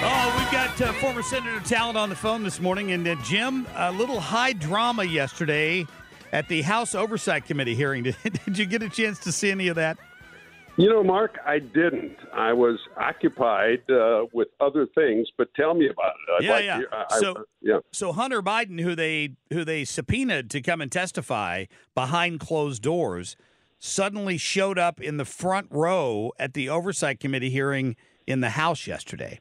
Oh, 0.03 0.35
we've 0.37 0.51
got 0.51 0.81
uh, 0.81 0.93
former 0.95 1.23
Senator 1.23 1.61
Talent 1.61 1.97
on 1.97 2.09
the 2.09 2.17
phone 2.17 2.43
this 2.43 2.59
morning. 2.59 2.91
And 2.91 3.07
uh, 3.07 3.15
Jim, 3.23 3.69
a 3.77 3.93
little 3.93 4.19
high 4.19 4.53
drama 4.53 5.05
yesterday 5.05 5.87
at 6.33 6.49
the 6.49 6.63
House 6.63 6.95
Oversight 6.95 7.47
Committee 7.47 7.75
hearing. 7.75 8.03
Did, 8.05 8.17
did 8.45 8.59
you 8.59 8.67
get 8.67 8.83
a 8.83 8.89
chance 8.89 9.19
to 9.21 9.33
see 9.33 9.51
any 9.51 9.69
of 9.69 9.77
that? 9.77 9.99
You 10.77 10.89
know, 10.89 11.03
Marc, 11.03 11.39
I 11.45 11.59
didn't. 11.59 12.17
I 12.33 12.53
was 12.53 12.79
occupied 12.97 13.81
uh, 13.91 14.27
with 14.33 14.47
other 14.61 14.87
things, 14.95 15.27
but 15.37 15.53
tell 15.55 15.75
me 15.75 15.89
about 15.89 16.13
it. 16.13 16.33
I'd 16.39 16.45
yeah, 16.45 16.53
like 16.53 16.65
yeah. 16.65 16.79
to- 16.79 16.89
I- 16.97 17.07
I- 17.11 17.19
so, 17.19 17.45
yeah. 17.61 17.79
so 17.91 18.13
Hunter 18.13 18.43
Biden, 18.43 18.81
who 18.81 18.95
they 18.95 19.31
who 19.53 19.65
they 19.65 19.85
subpoenaed 19.85 20.51
to 20.51 20.61
come 20.61 20.81
and 20.81 20.91
testify 20.93 21.65
behind 21.97 22.39
closed 22.39 22.81
doors, 22.83 23.37
suddenly 23.81 24.39
showed 24.39 24.79
up 24.79 25.01
in 25.01 25.17
the 25.17 25.25
front 25.25 25.67
row 25.71 26.33
at 26.39 26.55
the 26.55 26.69
Oversight 26.69 27.19
Committee 27.19 27.51
hearing 27.51 27.97
in 28.29 28.41
the 28.41 28.51
House 28.51 28.87
yesterday. 28.87 29.41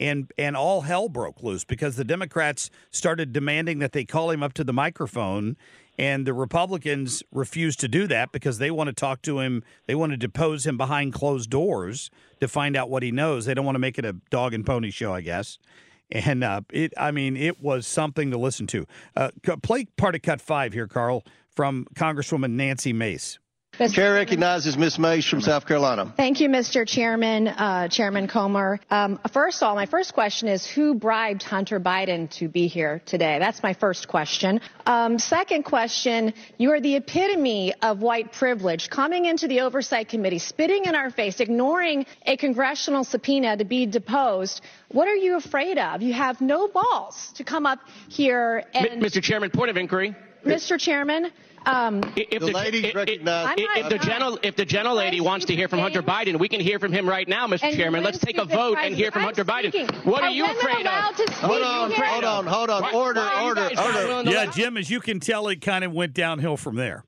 And, 0.00 0.32
and 0.36 0.56
all 0.56 0.80
hell 0.80 1.08
broke 1.08 1.44
loose 1.44 1.64
because 1.64 1.94
the 1.94 2.02
Democrats 2.04 2.70
started 2.90 3.32
demanding 3.32 3.78
that 3.78 3.92
they 3.92 4.04
call 4.04 4.30
him 4.32 4.42
up 4.42 4.52
to 4.54 4.64
the 4.64 4.72
microphone, 4.72 5.56
and 5.98 6.26
the 6.26 6.32
Republicans 6.32 7.22
refused 7.30 7.80
to 7.80 7.88
do 7.88 8.06
that 8.06 8.32
because 8.32 8.58
they 8.58 8.70
want 8.70 8.88
to 8.88 8.94
talk 8.94 9.22
to 9.22 9.40
him. 9.40 9.62
They 9.86 9.94
want 9.94 10.12
to 10.12 10.16
depose 10.16 10.66
him 10.66 10.76
behind 10.76 11.12
closed 11.12 11.50
doors 11.50 12.10
to 12.40 12.48
find 12.48 12.76
out 12.76 12.88
what 12.88 13.02
he 13.02 13.10
knows. 13.10 13.44
They 13.44 13.54
don't 13.54 13.64
want 13.64 13.74
to 13.74 13.80
make 13.80 13.98
it 13.98 14.04
a 14.04 14.14
dog 14.30 14.54
and 14.54 14.64
pony 14.64 14.90
show, 14.90 15.12
I 15.12 15.20
guess. 15.20 15.58
And 16.10 16.44
uh, 16.44 16.62
it, 16.70 16.92
I 16.96 17.10
mean, 17.10 17.36
it 17.36 17.60
was 17.60 17.86
something 17.86 18.30
to 18.30 18.38
listen 18.38 18.66
to. 18.68 18.86
Uh, 19.16 19.30
play 19.62 19.86
part 19.96 20.14
of 20.14 20.22
cut 20.22 20.40
five 20.40 20.72
here, 20.72 20.86
Carl, 20.86 21.24
from 21.54 21.86
Congresswoman 21.94 22.52
Nancy 22.52 22.92
Mace. 22.92 23.38
Chair 23.78 24.12
recognizes 24.12 24.76
Ms. 24.76 24.98
Mace 24.98 25.26
from 25.26 25.40
South 25.40 25.66
Carolina. 25.66 26.12
Thank 26.14 26.40
you, 26.40 26.50
Mr. 26.50 26.86
Chairman, 26.86 27.48
uh, 27.48 27.88
Chairman 27.88 28.28
Comer. 28.28 28.78
Um, 28.90 29.18
first 29.32 29.62
of 29.62 29.66
all, 29.66 29.74
my 29.74 29.86
first 29.86 30.12
question 30.12 30.48
is 30.48 30.66
who 30.66 30.94
bribed 30.94 31.42
Hunter 31.42 31.80
Biden 31.80 32.30
to 32.32 32.48
be 32.48 32.66
here 32.66 33.00
today? 33.06 33.38
That's 33.38 33.62
my 33.62 33.72
first 33.72 34.08
question. 34.08 34.60
Um, 34.84 35.18
second 35.18 35.62
question, 35.62 36.34
you 36.58 36.70
are 36.72 36.82
the 36.82 36.96
epitome 36.96 37.72
of 37.80 38.02
white 38.02 38.32
privilege, 38.32 38.90
coming 38.90 39.24
into 39.24 39.48
the 39.48 39.62
Oversight 39.62 40.10
Committee, 40.10 40.38
spitting 40.38 40.84
in 40.84 40.94
our 40.94 41.10
face, 41.10 41.40
ignoring 41.40 42.04
a 42.26 42.36
congressional 42.36 43.04
subpoena 43.04 43.56
to 43.56 43.64
be 43.64 43.86
deposed. 43.86 44.60
What 44.88 45.08
are 45.08 45.16
you 45.16 45.36
afraid 45.36 45.78
of? 45.78 46.02
You 46.02 46.12
have 46.12 46.42
no 46.42 46.68
balls 46.68 47.32
to 47.36 47.44
come 47.44 47.64
up 47.64 47.78
here 48.10 48.64
and. 48.74 49.02
Mr. 49.02 49.22
Chairman, 49.22 49.50
point 49.50 49.70
of 49.70 49.78
inquiry. 49.78 50.14
Mr. 50.44 50.78
Chairman, 50.78 51.30
um, 51.66 52.00
If 52.16 52.40
The 52.40 52.46
lady 52.50 52.86
if, 52.88 52.94
recognized- 52.94 53.60
I'm 53.60 53.84
if 53.84 53.88
the 53.88 53.98
gentle 53.98 54.38
if 54.42 54.56
the 54.56 54.64
gentle 54.64 54.94
lady 54.96 55.20
wants 55.20 55.46
to 55.46 55.54
hear 55.54 55.68
from 55.68 55.78
Hunter 55.78 56.02
Biden, 56.02 56.38
we 56.38 56.48
can 56.48 56.60
hear 56.60 56.78
from 56.80 56.92
him 56.92 57.08
right 57.08 57.28
now, 57.28 57.46
Mr. 57.46 57.72
Chairman. 57.76 58.02
Let's 58.02 58.18
take 58.18 58.38
a 58.38 58.44
vote 58.44 58.78
and 58.80 58.94
hear 58.94 59.10
from. 59.12 59.22
Hunter 59.22 59.42
I'm 59.42 59.46
Biden. 59.64 59.68
speaking. 59.68 59.96
What 60.10 60.22
are 60.22 60.26
Are 60.26 60.30
you 60.32 60.44
afraid 60.44 60.86
of? 60.86 60.92
Hold 61.40 61.62
on, 61.62 61.90
hold 61.92 62.24
on, 62.24 62.46
hold 62.46 62.70
on. 62.70 62.82
Why- 62.82 62.92
Order, 62.92 63.20
why 63.20 63.44
order, 63.44 63.60
order. 64.16 64.30
Yeah, 64.30 64.46
Jim, 64.46 64.76
as 64.76 64.90
you 64.90 65.00
can 65.00 65.20
tell, 65.20 65.46
it 65.48 65.60
kind 65.60 65.84
of 65.84 65.92
went 65.92 66.14
downhill 66.14 66.56
from 66.56 66.74
there. 66.76 67.04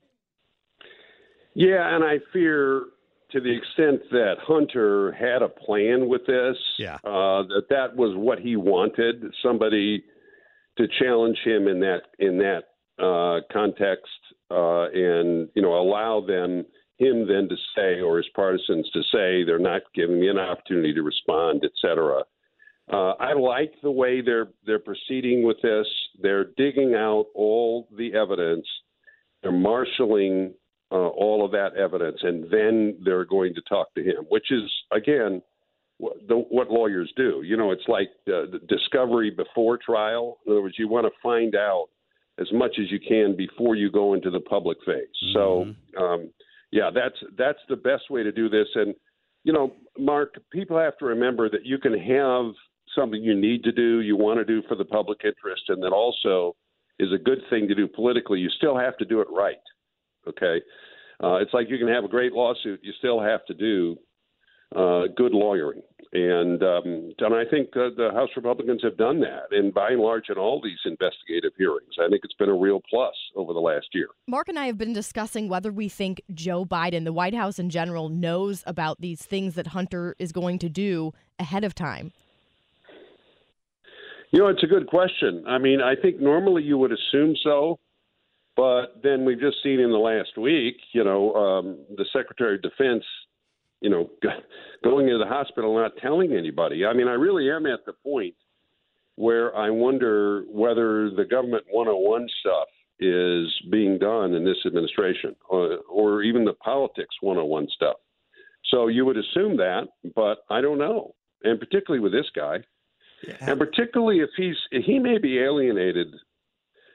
Yeah, 1.53 1.93
and 1.95 2.03
I 2.03 2.19
fear 2.33 2.83
to 3.31 3.39
the 3.41 3.53
extent 3.55 4.01
that 4.11 4.35
Hunter 4.41 5.11
had 5.13 5.41
a 5.41 5.49
plan 5.49 6.07
with 6.07 6.25
this, 6.25 6.57
Yeah. 6.77 6.95
uh, 7.03 7.43
that 7.43 7.65
that 7.69 7.95
was 7.95 8.15
what 8.15 8.39
he 8.39 8.55
wanted 8.55 9.23
somebody 9.43 10.03
to 10.77 10.87
challenge 10.99 11.37
him 11.43 11.67
in 11.67 11.79
that 11.81 12.03
in 12.19 12.37
that 12.39 12.63
uh, 12.99 13.39
context, 13.51 14.11
uh, 14.51 14.85
and 14.89 15.49
you 15.55 15.61
know 15.61 15.75
allow 15.75 16.21
them 16.25 16.65
him 16.97 17.27
then 17.27 17.49
to 17.49 17.55
say 17.75 17.99
or 17.99 18.17
his 18.17 18.27
partisans 18.33 18.89
to 18.91 19.01
say 19.11 19.43
they're 19.43 19.59
not 19.59 19.81
giving 19.93 20.19
me 20.19 20.29
an 20.29 20.37
opportunity 20.37 20.93
to 20.93 21.01
respond, 21.01 21.61
et 21.65 21.71
cetera. 21.81 22.23
Uh, 22.91 23.11
I 23.19 23.33
like 23.33 23.73
the 23.81 23.91
way 23.91 24.21
they're 24.21 24.47
they're 24.65 24.79
proceeding 24.79 25.43
with 25.43 25.57
this. 25.61 25.87
They're 26.21 26.51
digging 26.55 26.93
out 26.93 27.25
all 27.33 27.87
the 27.97 28.13
evidence. 28.13 28.67
They're 29.41 29.51
marshaling 29.51 30.53
uh, 30.91 30.95
all 30.95 31.43
of 31.43 31.51
that 31.51 31.75
evidence, 31.75 32.19
and 32.21 32.45
then 32.51 32.97
they're 33.03 33.25
going 33.25 33.55
to 33.55 33.61
talk 33.67 33.93
to 33.95 34.03
him, 34.03 34.25
which 34.29 34.51
is 34.51 34.71
again 34.91 35.41
what, 35.97 36.27
the, 36.27 36.35
what 36.35 36.69
lawyers 36.69 37.11
do. 37.15 37.41
You 37.43 37.57
know, 37.57 37.71
it's 37.71 37.87
like 37.87 38.09
uh, 38.27 38.57
discovery 38.67 39.31
before 39.31 39.77
trial. 39.77 40.37
In 40.45 40.51
other 40.51 40.61
words, 40.61 40.75
you 40.77 40.87
want 40.87 41.07
to 41.07 41.11
find 41.23 41.55
out 41.55 41.87
as 42.39 42.47
much 42.51 42.75
as 42.79 42.91
you 42.91 42.99
can 42.99 43.35
before 43.35 43.75
you 43.75 43.91
go 43.91 44.13
into 44.13 44.29
the 44.29 44.39
public 44.39 44.77
phase. 44.85 45.07
So, 45.33 45.65
um, 45.97 46.31
yeah, 46.71 46.89
that's 46.93 47.15
that's 47.37 47.59
the 47.69 47.75
best 47.75 48.09
way 48.09 48.23
to 48.23 48.31
do 48.31 48.49
this. 48.49 48.67
And 48.75 48.93
you 49.43 49.53
know, 49.53 49.73
Marc, 49.97 50.35
people 50.51 50.77
have 50.77 50.97
to 50.97 51.05
remember 51.05 51.49
that 51.49 51.65
you 51.65 51.77
can 51.77 51.97
have 51.97 52.53
something 52.95 53.21
you 53.23 53.39
need 53.39 53.63
to 53.63 53.71
do, 53.71 54.01
you 54.01 54.15
want 54.15 54.39
to 54.39 54.45
do 54.45 54.61
for 54.67 54.75
the 54.75 54.85
public 54.85 55.19
interest, 55.23 55.63
and 55.69 55.81
that 55.83 55.91
also 55.91 56.55
is 56.99 57.11
a 57.13 57.17
good 57.17 57.39
thing 57.49 57.67
to 57.67 57.75
do 57.75 57.87
politically. 57.87 58.39
You 58.39 58.49
still 58.49 58.77
have 58.77 58.97
to 58.97 59.05
do 59.05 59.21
it 59.21 59.27
right. 59.31 59.55
Okay, 60.27 60.61
uh, 61.23 61.35
it's 61.35 61.53
like 61.53 61.69
you 61.69 61.77
can 61.77 61.87
have 61.87 62.03
a 62.03 62.07
great 62.09 62.33
lawsuit, 62.33 62.79
you 62.83 62.91
still 62.97 63.21
have 63.21 63.45
to 63.45 63.53
do 63.53 63.95
uh, 64.75 65.03
good 65.15 65.31
lawyering, 65.31 65.81
and 66.15 66.63
um, 66.63 67.13
and 67.19 67.35
I 67.35 67.43
think 67.43 67.75
uh, 67.75 67.89
the 67.97 68.09
House 68.13 68.29
Republicans 68.37 68.81
have 68.83 68.97
done 68.97 69.19
that, 69.19 69.47
and 69.51 69.73
by 69.73 69.89
and 69.89 69.99
large, 69.99 70.29
in 70.29 70.37
all 70.37 70.61
these 70.63 70.79
investigative 70.85 71.51
hearings, 71.57 71.93
I 71.99 72.07
think 72.07 72.21
it's 72.23 72.33
been 72.35 72.49
a 72.49 72.55
real 72.55 72.81
plus 72.89 73.13
over 73.35 73.51
the 73.51 73.59
last 73.59 73.87
year. 73.93 74.07
Marc 74.27 74.47
and 74.47 74.57
I 74.57 74.67
have 74.67 74.77
been 74.77 74.93
discussing 74.93 75.49
whether 75.49 75.73
we 75.73 75.89
think 75.89 76.21
Joe 76.33 76.63
Biden, 76.65 77.03
the 77.03 77.11
White 77.11 77.35
House 77.35 77.59
in 77.59 77.69
general, 77.69 78.07
knows 78.07 78.63
about 78.65 79.01
these 79.01 79.23
things 79.25 79.55
that 79.55 79.67
Hunter 79.67 80.15
is 80.17 80.31
going 80.31 80.57
to 80.59 80.69
do 80.69 81.11
ahead 81.37 81.65
of 81.65 81.75
time. 81.75 82.13
You 84.31 84.39
know, 84.39 84.47
it's 84.47 84.63
a 84.63 84.67
good 84.67 84.87
question. 84.87 85.43
I 85.47 85.57
mean, 85.57 85.81
I 85.81 85.95
think 86.01 86.21
normally 86.21 86.63
you 86.63 86.77
would 86.77 86.91
assume 86.93 87.35
so, 87.43 87.77
but 88.55 89.01
then 89.03 89.25
we've 89.25 89.39
just 89.39 89.57
seen 89.63 89.81
in 89.81 89.91
the 89.91 89.97
last 89.97 90.37
week, 90.37 90.77
you 90.93 91.03
know, 91.03 91.33
um, 91.35 91.77
the 91.97 92.05
Secretary 92.13 92.55
of 92.55 92.61
Defense, 92.61 93.03
you 93.81 93.89
know, 93.89 94.09
going 94.83 95.07
into 95.07 95.17
the 95.17 95.29
hospital 95.29 95.75
not 95.75 95.97
telling 96.01 96.33
anybody. 96.33 96.85
I 96.85 96.93
mean, 96.93 97.07
I 97.07 97.13
really 97.13 97.49
am 97.49 97.65
at 97.65 97.85
the 97.85 97.93
point 97.93 98.35
where 99.15 99.55
I 99.55 99.69
wonder 99.69 100.43
whether 100.49 101.09
the 101.09 101.25
government 101.25 101.63
101 101.69 102.27
stuff 102.41 102.67
is 102.99 103.53
being 103.71 103.97
done 103.97 104.33
in 104.33 104.45
this 104.45 104.57
administration 104.65 105.35
or, 105.49 105.79
or 105.89 106.23
even 106.23 106.45
the 106.45 106.53
politics 106.53 107.15
101 107.21 107.67
stuff. 107.75 107.97
So 108.71 108.87
you 108.87 109.05
would 109.05 109.17
assume 109.17 109.57
that, 109.57 109.87
but 110.15 110.39
I 110.49 110.61
don't 110.61 110.79
know. 110.79 111.13
And 111.43 111.59
particularly 111.59 112.01
with 112.01 112.11
this 112.11 112.29
guy, 112.35 112.59
and 113.41 113.59
particularly 113.59 114.19
if 114.19 114.29
he's 114.35 114.55
he 114.71 114.99
may 114.99 115.17
be 115.17 115.39
alienated. 115.39 116.07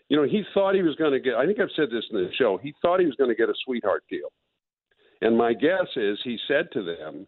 You 0.09 0.17
know, 0.17 0.25
he 0.25 0.43
thought 0.53 0.75
he 0.75 0.83
was 0.83 0.97
going 0.97 1.13
to 1.13 1.21
get. 1.21 1.35
I 1.35 1.47
think 1.47 1.61
I've 1.61 1.69
said 1.77 1.89
this 1.91 2.05
in 2.11 2.19
the 2.19 2.31
show. 2.37 2.59
He 2.61 2.75
thought 2.83 2.99
he 2.99 3.07
was 3.07 3.15
going 3.15 3.31
to 3.31 3.37
get 3.37 3.49
a 3.49 3.55
sweetheart 3.65 4.03
deal, 4.11 4.33
and 5.21 5.37
my 5.37 5.53
guess 5.53 5.87
is 5.97 6.19
he 6.25 6.39
said 6.49 6.69
to 6.73 6.83
them, 6.83 7.27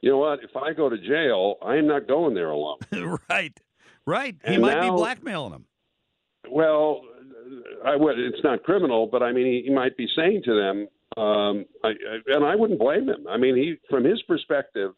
"You 0.00 0.10
know 0.10 0.18
what? 0.18 0.40
If 0.42 0.56
I 0.56 0.72
go 0.72 0.88
to 0.88 0.98
jail, 0.98 1.56
I 1.62 1.76
am 1.76 1.86
not 1.86 2.06
going 2.06 2.34
there 2.34 2.50
alone." 2.50 2.78
right, 3.30 3.58
right. 4.06 4.36
He 4.46 4.58
might 4.58 4.74
now- 4.74 4.90
be 4.90 4.96
blackmailing 4.96 5.52
them. 5.52 5.66
Well, 6.50 7.02
I 7.84 7.96
would. 7.96 8.18
It's 8.18 8.42
not 8.42 8.62
criminal, 8.64 9.06
but 9.06 9.22
I 9.22 9.32
mean, 9.32 9.46
he, 9.46 9.62
he 9.66 9.74
might 9.74 9.96
be 9.96 10.08
saying 10.16 10.42
to 10.44 10.54
them, 10.54 11.22
um, 11.22 11.66
I, 11.84 11.88
I, 11.88 12.34
and 12.34 12.44
I 12.44 12.56
wouldn't 12.56 12.80
blame 12.80 13.08
him. 13.08 13.26
I 13.28 13.36
mean, 13.36 13.56
he, 13.56 13.76
from 13.88 14.04
his 14.04 14.20
perspective, 14.22 14.92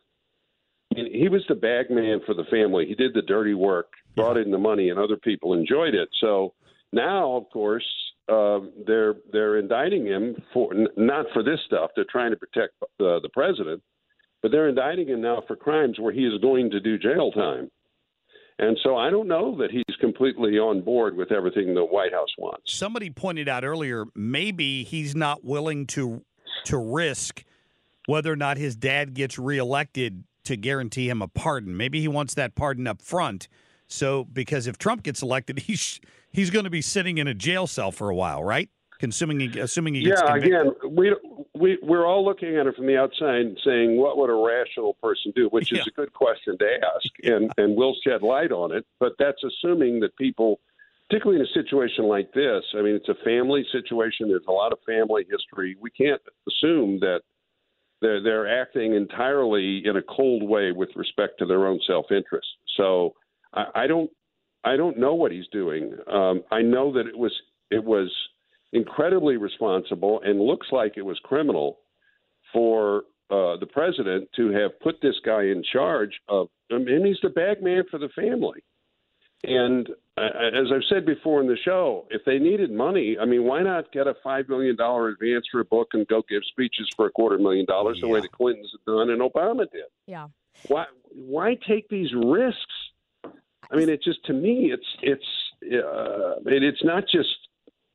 he 0.95 1.29
was 1.29 1.45
the 1.49 1.55
bag 1.55 1.91
man 1.91 2.21
for 2.25 2.35
the 2.35 2.45
family. 2.51 2.87
He 2.87 2.95
did 2.95 3.15
the 3.15 3.23
dirty 3.23 3.55
work, 3.55 3.93
brought 4.15 4.37
in 4.37 4.51
the 4.51 4.59
money, 4.59 4.91
and 4.91 4.99
other 4.99 5.17
people 5.17 5.55
enjoyed 5.55 5.95
it. 5.95 6.09
So 6.21 6.55
now, 6.93 7.33
of 7.33 7.45
course, 7.53 7.87
um, 8.29 8.73
they're 8.87 9.15
they're 9.33 9.59
indicting 9.59 10.07
him 10.07 10.37
for 10.53 10.73
not 10.97 11.27
for 11.33 11.43
this 11.43 11.61
stuff. 11.67 11.91
They're 11.95 12.07
trying 12.11 12.31
to 12.31 12.37
protect 12.37 12.73
the 12.99 13.21
the 13.23 13.29
president, 13.33 13.83
but 14.43 14.51
they're 14.51 14.69
indicting 14.69 15.09
him 15.09 15.21
now 15.21 15.43
for 15.47 15.57
crimes 15.57 15.99
where 15.99 16.13
he 16.13 16.25
is 16.25 16.41
going 16.41 16.71
to 16.71 16.81
do 16.81 16.99
jail 16.99 17.31
time. 17.33 17.71
And 18.59 18.79
so 18.83 18.97
I 18.97 19.11
don't 19.11 19.27
know 19.27 19.57
that 19.59 19.71
he's 19.73 19.97
completely 20.01 20.59
on 20.59 20.81
board 20.81 21.17
with 21.17 21.33
everything 21.33 21.75
the 21.75 21.85
White 21.85 22.13
House 22.13 22.29
wants. 22.39 22.73
Somebody 22.73 23.11
pointed 23.11 23.49
out 23.49 23.65
earlier 23.65 24.05
maybe 24.15 24.85
he's 24.85 25.15
not 25.15 25.45
willing 25.45 25.87
to 25.89 26.23
to 26.67 26.79
risk 26.79 27.45
whether 28.07 28.33
or 28.33 28.37
not 28.37 28.57
his 28.57 28.77
dad 28.77 29.15
gets 29.15 29.39
reelected 29.39 30.25
to 30.45 30.57
guarantee 30.57 31.09
him 31.09 31.21
a 31.21 31.29
pardon. 31.29 31.77
Maybe 31.77 32.01
he 32.01 32.09
wants 32.09 32.35
that 32.35 32.55
pardon 32.55 32.87
up 32.87 33.03
front. 33.03 33.49
So 33.87 34.25
because 34.25 34.67
if 34.67 34.79
Trump 34.79 35.03
gets 35.03 35.23
elected, 35.23 35.59
he's 35.67 36.01
he's 36.35 36.51
going 36.51 36.65
to 36.65 36.71
be 36.71 36.83
sitting 36.83 37.17
in 37.19 37.29
a 37.29 37.35
jail 37.35 37.67
cell 37.67 37.91
for 37.91 38.11
a 38.11 38.15
while, 38.15 38.45
right? 38.45 38.69
Consuming 38.99 39.59
assuming 39.59 39.95
he 39.95 40.03
gets 40.03 40.21
yeah, 40.21 40.33
convicted. 40.33 40.61
again, 40.61 40.73
we 40.91 41.17
we 41.55 41.79
we're 41.83 42.07
all 42.07 42.25
looking 42.25 42.57
at 42.57 42.67
it 42.67 42.77
from 42.77 42.87
the 42.87 42.97
outside, 42.97 43.41
and 43.41 43.59
saying 43.65 43.97
what 43.97 44.17
would 44.19 44.31
a 44.31 44.35
rational 44.35 44.95
person 45.03 45.33
do, 45.35 45.49
which 45.49 45.73
is 45.73 45.85
a 45.87 45.91
good 45.91 46.13
question 46.13 46.57
to 46.59 46.65
ask, 46.65 47.09
and 47.25 47.51
and 47.59 47.77
we'll 47.77 47.97
shed 48.05 48.23
light 48.23 48.53
on 48.53 48.73
it. 48.73 48.87
But 49.01 49.15
that's 49.19 49.43
assuming 49.43 50.01
that 50.01 50.17
people, 50.17 50.61
particularly 51.09 51.41
in 51.41 51.47
a 51.47 51.53
situation 51.53 52.05
like 52.05 52.33
this, 52.35 52.63
I 52.79 52.83
mean, 52.83 52.95
it's 52.95 53.09
a 53.09 53.25
family 53.25 53.67
situation. 53.73 54.29
There's 54.29 54.47
a 54.49 54.53
lot 54.53 54.73
of 54.73 54.79
family 54.87 55.27
history. 55.29 55.77
We 55.81 55.91
can't 55.91 56.23
assume 56.49 57.01
that 57.01 57.23
they're 58.01 58.23
they're 58.23 58.63
acting 58.63 58.95
entirely 58.95 59.83
in 59.85 59.97
a 59.97 60.03
cold 60.03 60.49
way 60.49 60.71
with 60.71 60.91
respect 60.95 61.41
to 61.41 61.47
their 61.47 61.67
own 61.67 61.81
self 61.85 62.07
interest. 62.13 62.47
So 62.77 63.15
I, 63.53 63.65
I 63.75 63.87
don't 63.89 64.11
I 64.65 64.77
don't 64.77 64.99
know 64.99 65.15
what 65.15 65.33
he's 65.33 65.49
doing. 65.53 65.95
Um, 66.11 66.43
I 66.51 66.63
know 66.63 66.93
that 66.95 67.07
it 67.07 67.17
was 67.17 67.33
it 67.71 67.85
was 67.85 68.11
incredibly 68.73 69.37
responsible 69.37 70.21
and 70.25 70.41
looks 70.41 70.69
like 70.73 70.95
it 70.97 71.05
was 71.05 71.19
criminal 71.23 71.79
for 72.53 73.05
uh, 73.31 73.57
the 73.59 73.69
president 73.71 74.29
to 74.37 74.51
have 74.51 74.79
put 74.81 74.97
this 75.03 75.17
guy 75.25 75.43
in 75.45 75.63
charge 75.73 76.21
of. 76.29 76.49
I 76.73 76.79
mean, 76.79 77.05
he's 77.05 77.19
the 77.23 77.29
bag 77.29 77.63
man 77.63 77.85
for 77.91 77.99
the 77.99 78.09
family. 78.09 78.63
And 79.47 79.89
uh, 80.17 80.23
as 80.23 80.73
I've 80.73 80.85
said 80.89 81.05
before 81.05 81.41
in 81.41 81.47
the 81.47 81.57
show, 81.63 82.07
if 82.11 82.23
they 82.25 82.39
needed 82.39 82.71
money, 82.71 83.17
I 83.21 83.27
mean, 83.27 83.45
why 83.45 83.63
not 83.63 83.93
get 83.93 84.07
a 84.07 84.15
five 84.23 84.49
million 84.49 84.77
dollar 84.77 85.09
advance 85.09 85.45
for 85.51 85.61
a 85.61 85.65
book 85.65 85.89
and 85.93 86.07
go 86.07 86.23
give 86.29 86.43
speeches 86.49 86.89
for 86.97 87.07
a 87.07 87.11
quarter 87.11 87.39
million 87.39 87.67
dollars 87.67 88.01
the 88.01 88.09
way 88.09 88.21
the 88.21 88.29
Clintons 88.29 88.73
have 88.73 88.85
done 88.87 89.11
and 89.11 89.21
Obama 89.21 89.71
did? 89.71 89.85
Yeah. 90.07 90.29
Why 90.69 90.87
why 91.11 91.57
take 91.67 91.89
these 91.89 92.13
risks? 92.15 92.75
I 93.75 93.77
mean, 93.77 93.89
it 93.89 94.03
just 94.03 94.25
to 94.27 94.33
me, 94.33 94.73
it's 94.73 94.87
it's 95.03 95.25
uh, 95.65 96.37
it, 96.47 96.63
it's 96.63 96.85
not 96.85 97.05
just 97.11 97.29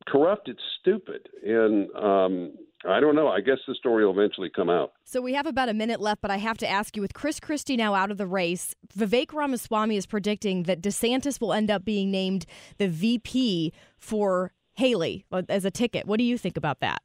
corrupt; 0.06 0.48
it's 0.48 0.60
stupid, 0.80 1.28
and 1.42 1.88
um, 1.96 2.52
I 2.86 3.00
don't 3.00 3.14
know. 3.14 3.28
I 3.28 3.40
guess 3.40 3.58
the 3.66 3.74
story 3.74 4.04
will 4.04 4.12
eventually 4.12 4.50
come 4.54 4.68
out. 4.68 4.92
So 5.04 5.22
we 5.22 5.32
have 5.34 5.46
about 5.46 5.70
a 5.70 5.74
minute 5.74 6.00
left, 6.00 6.20
but 6.20 6.30
I 6.30 6.36
have 6.36 6.58
to 6.58 6.68
ask 6.68 6.96
you 6.96 7.02
with 7.02 7.14
Chris 7.14 7.40
Christie 7.40 7.76
now 7.76 7.94
out 7.94 8.10
of 8.10 8.18
the 8.18 8.26
race, 8.26 8.74
Vivek 8.96 9.32
Ramaswamy 9.32 9.96
is 9.96 10.06
predicting 10.06 10.64
that 10.64 10.82
DeSantis 10.82 11.40
will 11.40 11.54
end 11.54 11.70
up 11.70 11.84
being 11.84 12.10
named 12.10 12.44
the 12.76 12.88
VP 12.88 13.72
for 13.98 14.52
Haley 14.74 15.24
uh, 15.32 15.42
as 15.48 15.64
a 15.64 15.70
ticket. 15.70 16.06
What 16.06 16.18
do 16.18 16.24
you 16.24 16.36
think 16.36 16.56
about 16.56 16.80
that? 16.80 17.00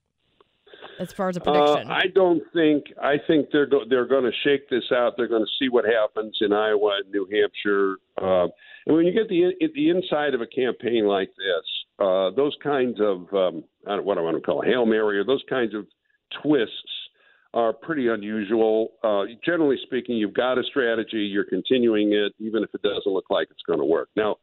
As 0.99 1.11
far 1.11 1.29
as 1.29 1.37
a 1.37 1.41
prediction, 1.41 1.89
Uh, 1.89 1.93
I 1.93 2.07
don't 2.13 2.41
think. 2.53 2.85
I 3.01 3.15
think 3.27 3.49
they're 3.51 3.65
go, 3.65 3.81
they're 3.89 4.07
going 4.07 4.23
to 4.23 4.31
shake 4.43 4.69
this 4.69 4.83
out. 4.93 5.13
They're 5.17 5.27
going 5.27 5.43
to 5.43 5.51
see 5.59 5.69
what 5.69 5.85
happens 5.85 6.37
in 6.41 6.53
Iowa 6.53 6.99
and 7.03 7.11
New 7.11 7.27
Hampshire. 7.31 7.97
Uh, 8.21 8.47
and 8.85 8.95
when 8.95 9.05
you 9.05 9.13
get 9.13 9.27
the 9.27 9.53
the 9.73 9.89
inside 9.89 10.33
of 10.33 10.41
a 10.41 10.47
campaign 10.47 11.05
like 11.05 11.29
this, 11.29 11.65
uh, 11.99 12.29
those 12.35 12.55
kinds 12.63 12.99
of 13.01 13.33
um, 13.33 13.63
I 13.87 13.95
don't, 13.95 14.05
what 14.05 14.17
I 14.17 14.21
want 14.21 14.37
to 14.37 14.41
call 14.41 14.63
a 14.63 14.65
hail 14.65 14.85
mary 14.85 15.17
or 15.19 15.25
those 15.25 15.43
kinds 15.49 15.73
of 15.73 15.85
twists 16.41 16.93
are 17.53 17.71
pretty 17.71 18.07
unusual. 18.09 18.91
Uh, 19.03 19.23
generally 19.45 19.77
speaking, 19.83 20.17
you've 20.17 20.33
got 20.33 20.57
a 20.57 20.63
strategy. 20.63 21.19
You're 21.19 21.45
continuing 21.45 22.11
it, 22.13 22.33
even 22.39 22.63
if 22.63 22.69
it 22.73 22.81
doesn't 22.81 23.11
look 23.11 23.29
like 23.29 23.47
it's 23.49 23.63
going 23.65 23.79
to 23.79 23.85
work. 23.85 24.09
Now, 24.15 24.35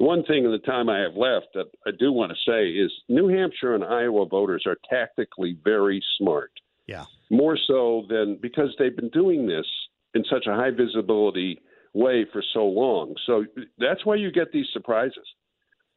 one 0.00 0.24
thing 0.24 0.44
in 0.44 0.50
the 0.50 0.58
time 0.58 0.88
I 0.88 1.00
have 1.00 1.14
left 1.14 1.48
that 1.54 1.66
I 1.86 1.90
do 1.98 2.10
want 2.10 2.32
to 2.32 2.50
say 2.50 2.70
is 2.70 2.90
New 3.08 3.28
Hampshire 3.28 3.74
and 3.74 3.84
Iowa 3.84 4.26
voters 4.26 4.64
are 4.66 4.78
tactically 4.88 5.58
very 5.62 6.02
smart. 6.18 6.52
Yeah. 6.86 7.04
More 7.30 7.58
so 7.66 8.06
than 8.08 8.38
because 8.40 8.74
they've 8.78 8.96
been 8.96 9.10
doing 9.10 9.46
this 9.46 9.66
in 10.14 10.24
such 10.30 10.46
a 10.46 10.54
high 10.54 10.70
visibility 10.70 11.60
way 11.92 12.24
for 12.32 12.42
so 12.54 12.64
long. 12.64 13.14
So 13.26 13.44
that's 13.78 14.06
why 14.06 14.14
you 14.14 14.32
get 14.32 14.52
these 14.52 14.66
surprises. 14.72 15.26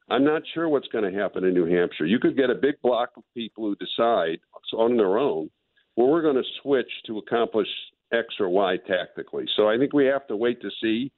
I'm 0.09 0.25
not 0.25 0.41
sure 0.53 0.67
what's 0.67 0.89
going 0.89 1.09
to 1.09 1.17
happen 1.17 1.45
in 1.45 1.53
New 1.53 1.65
Hampshire. 1.65 2.05
You 2.05 2.19
could 2.19 2.35
get 2.35 2.49
a 2.49 2.55
big 2.55 2.75
block 2.83 3.11
of 3.15 3.23
people 3.33 3.63
who 3.63 3.75
decide 3.77 4.39
on 4.73 4.97
their 4.97 5.17
own, 5.17 5.49
well, 5.95 6.09
we're 6.09 6.21
going 6.21 6.35
to 6.35 6.43
switch 6.61 6.91
to 7.07 7.19
accomplish 7.19 7.67
X 8.11 8.27
or 8.39 8.49
Y 8.49 8.77
tactically. 8.85 9.45
So 9.55 9.69
I 9.69 9.77
think 9.77 9.93
we 9.93 10.05
have 10.07 10.27
to 10.27 10.35
wait 10.35 10.61
to 10.61 10.69
see. 10.81 11.11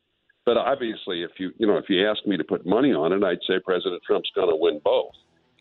But 0.45 0.57
obviously, 0.57 1.23
if 1.23 1.31
you 1.37 1.51
you 1.57 1.65
know 1.65 1.77
if 1.77 1.89
you 1.89 2.07
ask 2.07 2.25
me 2.25 2.37
to 2.37 2.43
put 2.43 2.65
money 2.65 2.93
on 2.93 3.11
it, 3.11 3.23
I'd 3.23 3.39
say 3.47 3.59
President 3.59 4.01
Trump's 4.05 4.29
going 4.35 4.49
to 4.49 4.55
win 4.55 4.79
both. 4.83 5.11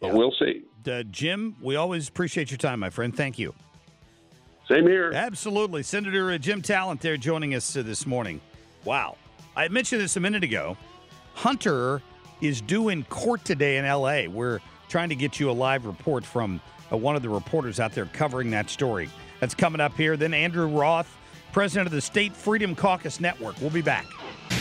But 0.01 0.13
we'll 0.13 0.35
see. 0.39 0.63
Uh, 0.91 1.03
Jim, 1.05 1.57
we 1.63 1.77
always 1.77 2.09
appreciate 2.09 2.51
your 2.51 2.59
time, 2.59 2.81
my 2.81 2.91
friend. 2.91 3.17
Thank 3.17 3.39
you. 3.39 3.55
Same 4.69 4.87
here. 4.87 5.13
Absolutely. 5.15 5.83
Senator 5.83 6.33
uh, 6.33 6.39
Jim 6.39 6.61
Talent 6.61 7.01
there 7.01 7.17
joining 7.17 7.55
us 7.55 7.77
uh, 7.77 7.83
this 7.83 8.07
morning. 8.07 8.41
Wow. 8.85 9.17
I 9.57 9.69
mentioned 9.69 10.01
this 10.01 10.17
a 10.17 10.21
minute 10.21 10.43
ago. 10.43 10.77
Hunter 11.35 12.03
is 12.41 12.61
due 12.61 12.89
in 12.89 13.05
court 13.05 13.45
today 13.45 13.79
in 13.79 13.85
L.A. 13.85 14.29
We're 14.29 14.61
trying 14.89 15.09
to 15.11 15.15
get 15.15 15.39
you 15.39 15.51
a 15.51 15.53
live 15.53 15.87
report 15.87 16.25
from 16.25 16.61
uh, 16.93 16.97
one 16.97 17.17
of 17.17 17.23
the 17.23 17.29
reporters 17.29 17.79
out 17.81 17.93
there 17.93 18.07
covering 18.07 18.51
that 18.51 18.69
story. 18.69 19.09
That's 19.41 19.55
coming 19.55 19.81
up 19.81 19.97
here. 19.97 20.17
Then 20.17 20.35
Andrew 20.35 20.67
Roth, 20.67 21.15
president 21.53 21.87
of 21.87 21.93
the 21.93 22.01
State 22.01 22.35
Freedom 22.35 22.75
Caucus 22.75 23.21
Network. 23.21 23.61
We'll 23.61 23.71
be 23.71 23.83
back. 23.83 24.07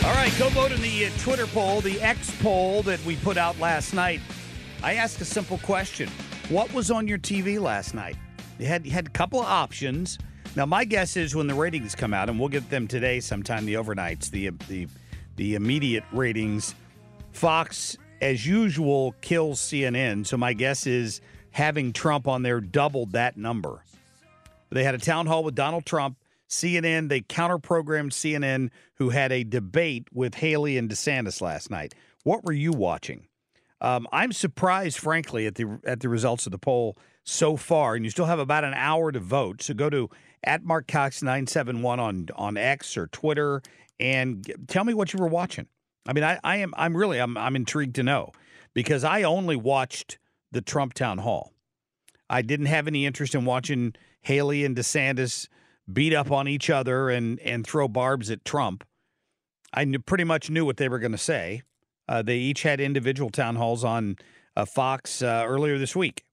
All 0.04 0.12
right, 0.12 0.32
go 0.38 0.48
vote 0.50 0.72
in 0.72 0.82
the 0.82 1.06
uh, 1.06 1.10
Twitter 1.18 1.46
poll, 1.46 1.80
the 1.80 2.00
X 2.00 2.30
poll 2.42 2.82
that 2.82 3.02
we 3.04 3.16
put 3.16 3.36
out 3.36 3.58
last 3.58 3.94
night. 3.94 4.20
I 4.82 4.94
asked 4.94 5.20
a 5.20 5.24
simple 5.24 5.58
question 5.58 6.10
What 6.48 6.72
was 6.74 6.90
on 6.90 7.08
your 7.08 7.18
TV 7.18 7.60
last 7.60 7.94
night? 7.94 8.16
You 8.58 8.66
had, 8.66 8.84
you 8.84 8.92
had 8.92 9.06
a 9.06 9.10
couple 9.10 9.40
of 9.40 9.46
options. 9.46 10.18
Now, 10.56 10.66
my 10.66 10.84
guess 10.84 11.16
is 11.16 11.34
when 11.34 11.46
the 11.46 11.54
ratings 11.54 11.94
come 11.94 12.14
out, 12.14 12.28
and 12.28 12.38
we'll 12.38 12.48
get 12.48 12.70
them 12.70 12.86
today 12.86 13.18
sometime, 13.20 13.66
the 13.66 13.74
overnights, 13.74 14.30
the, 14.30 14.50
the, 14.68 14.86
the 15.36 15.56
immediate 15.56 16.04
ratings, 16.12 16.74
Fox, 17.32 17.96
as 18.20 18.46
usual, 18.46 19.14
kills 19.20 19.60
CNN. 19.60 20.26
So 20.26 20.36
my 20.36 20.52
guess 20.52 20.86
is 20.86 21.20
having 21.50 21.92
Trump 21.92 22.28
on 22.28 22.42
there 22.42 22.60
doubled 22.60 23.12
that 23.12 23.36
number. 23.36 23.82
They 24.70 24.84
had 24.84 24.94
a 24.94 24.98
town 24.98 25.26
hall 25.26 25.44
with 25.44 25.54
Donald 25.54 25.86
Trump. 25.86 26.16
CNN, 26.48 27.08
they 27.08 27.20
counter 27.20 27.58
programmed 27.58 28.12
CNN, 28.12 28.70
who 28.96 29.10
had 29.10 29.32
a 29.32 29.44
debate 29.44 30.08
with 30.12 30.36
Haley 30.36 30.78
and 30.78 30.90
DeSantis 30.90 31.40
last 31.40 31.70
night. 31.70 31.94
What 32.22 32.44
were 32.44 32.52
you 32.52 32.72
watching? 32.72 33.26
Um, 33.80 34.06
I'm 34.12 34.32
surprised, 34.32 34.98
frankly, 34.98 35.46
at 35.46 35.56
the 35.56 35.78
at 35.84 36.00
the 36.00 36.08
results 36.08 36.46
of 36.46 36.52
the 36.52 36.58
poll 36.58 36.96
so 37.24 37.56
far, 37.56 37.94
and 37.94 38.04
you 38.04 38.10
still 38.10 38.26
have 38.26 38.38
about 38.38 38.64
an 38.64 38.74
hour 38.74 39.12
to 39.12 39.20
vote. 39.20 39.62
So 39.62 39.74
go 39.74 39.90
to 39.90 40.08
at 40.42 40.64
Marc 40.64 40.86
Cox 40.86 41.22
nine 41.22 41.46
seven 41.46 41.82
one 41.82 42.00
on 42.00 42.28
on 42.34 42.56
X 42.56 42.96
or 42.96 43.08
Twitter 43.08 43.62
and 44.00 44.50
tell 44.68 44.84
me 44.84 44.94
what 44.94 45.12
you 45.12 45.18
were 45.18 45.28
watching. 45.28 45.66
I 46.06 46.12
mean, 46.12 46.24
I, 46.24 46.38
I 46.44 46.56
am 46.56 46.72
I'm 46.76 46.96
really 46.96 47.18
I'm 47.18 47.36
I'm 47.36 47.56
intrigued 47.56 47.96
to 47.96 48.02
know 48.02 48.32
because 48.74 49.04
I 49.04 49.22
only 49.22 49.56
watched 49.56 50.18
the 50.52 50.60
Trump 50.62 50.94
town 50.94 51.18
hall. 51.18 51.52
I 52.30 52.42
didn't 52.42 52.66
have 52.66 52.86
any 52.86 53.06
interest 53.06 53.34
in 53.34 53.44
watching 53.44 53.94
Haley 54.22 54.64
and 54.64 54.76
DeSantis 54.76 55.48
beat 55.92 56.14
up 56.14 56.30
on 56.30 56.48
each 56.48 56.70
other 56.70 57.10
and 57.10 57.38
and 57.40 57.66
throw 57.66 57.88
barbs 57.88 58.30
at 58.30 58.44
Trump. 58.44 58.84
I 59.72 59.84
knew, 59.84 59.98
pretty 59.98 60.24
much 60.24 60.50
knew 60.50 60.64
what 60.64 60.76
they 60.76 60.88
were 60.88 60.98
going 60.98 61.12
to 61.12 61.18
say. 61.18 61.62
Uh, 62.08 62.22
they 62.22 62.36
each 62.36 62.62
had 62.62 62.80
individual 62.80 63.30
town 63.30 63.56
halls 63.56 63.82
on 63.82 64.16
uh, 64.56 64.64
Fox 64.64 65.22
uh, 65.22 65.44
earlier 65.46 65.78
this 65.78 65.96
week, 65.96 66.24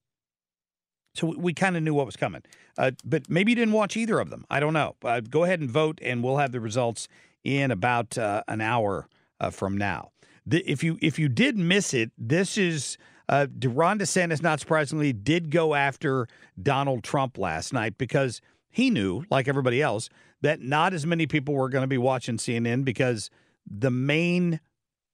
so 1.16 1.28
we, 1.28 1.36
we 1.38 1.54
kind 1.54 1.76
of 1.76 1.84
knew 1.84 1.94
what 1.94 2.06
was 2.06 2.16
coming. 2.16 2.44
Uh, 2.78 2.92
but 3.04 3.30
maybe 3.30 3.52
you 3.52 3.56
didn't 3.56 3.74
watch 3.74 3.98
either 3.98 4.20
of 4.20 4.30
them. 4.30 4.46
I 4.50 4.60
don't 4.60 4.74
know. 4.74 4.96
Uh, 5.04 5.22
go 5.22 5.44
ahead 5.44 5.60
and 5.60 5.70
vote, 5.70 6.00
and 6.02 6.24
we'll 6.24 6.38
have 6.38 6.52
the 6.52 6.60
results 6.60 7.08
in 7.44 7.72
about 7.72 8.18
uh, 8.18 8.44
an 8.48 8.62
hour 8.62 9.08
from 9.52 9.76
now. 9.76 10.12
The, 10.46 10.60
if 10.70 10.84
you 10.84 10.98
if 11.02 11.18
you 11.18 11.30
did 11.30 11.58
miss 11.58 11.94
it, 11.94 12.12
this 12.18 12.58
is 12.58 12.98
uh, 13.30 13.48
Ron 13.64 14.00
DeSantis. 14.00 14.42
Not 14.42 14.60
surprisingly, 14.60 15.14
did 15.14 15.50
go 15.50 15.74
after 15.74 16.28
Donald 16.62 17.04
Trump 17.04 17.38
last 17.38 17.74
night 17.74 17.98
because 17.98 18.42
he 18.72 18.90
knew, 18.90 19.26
like 19.30 19.48
everybody 19.48 19.82
else, 19.82 20.10
that 20.42 20.62
not 20.62 20.94
as 20.94 21.06
many 21.06 21.28
people 21.28 21.54
were 21.54 21.70
going 21.70 21.84
to 21.84 21.88
be 21.88 21.98
watching 21.98 22.38
CNN 22.38 22.84
because 22.84 23.30
the 23.70 23.92
main 23.92 24.60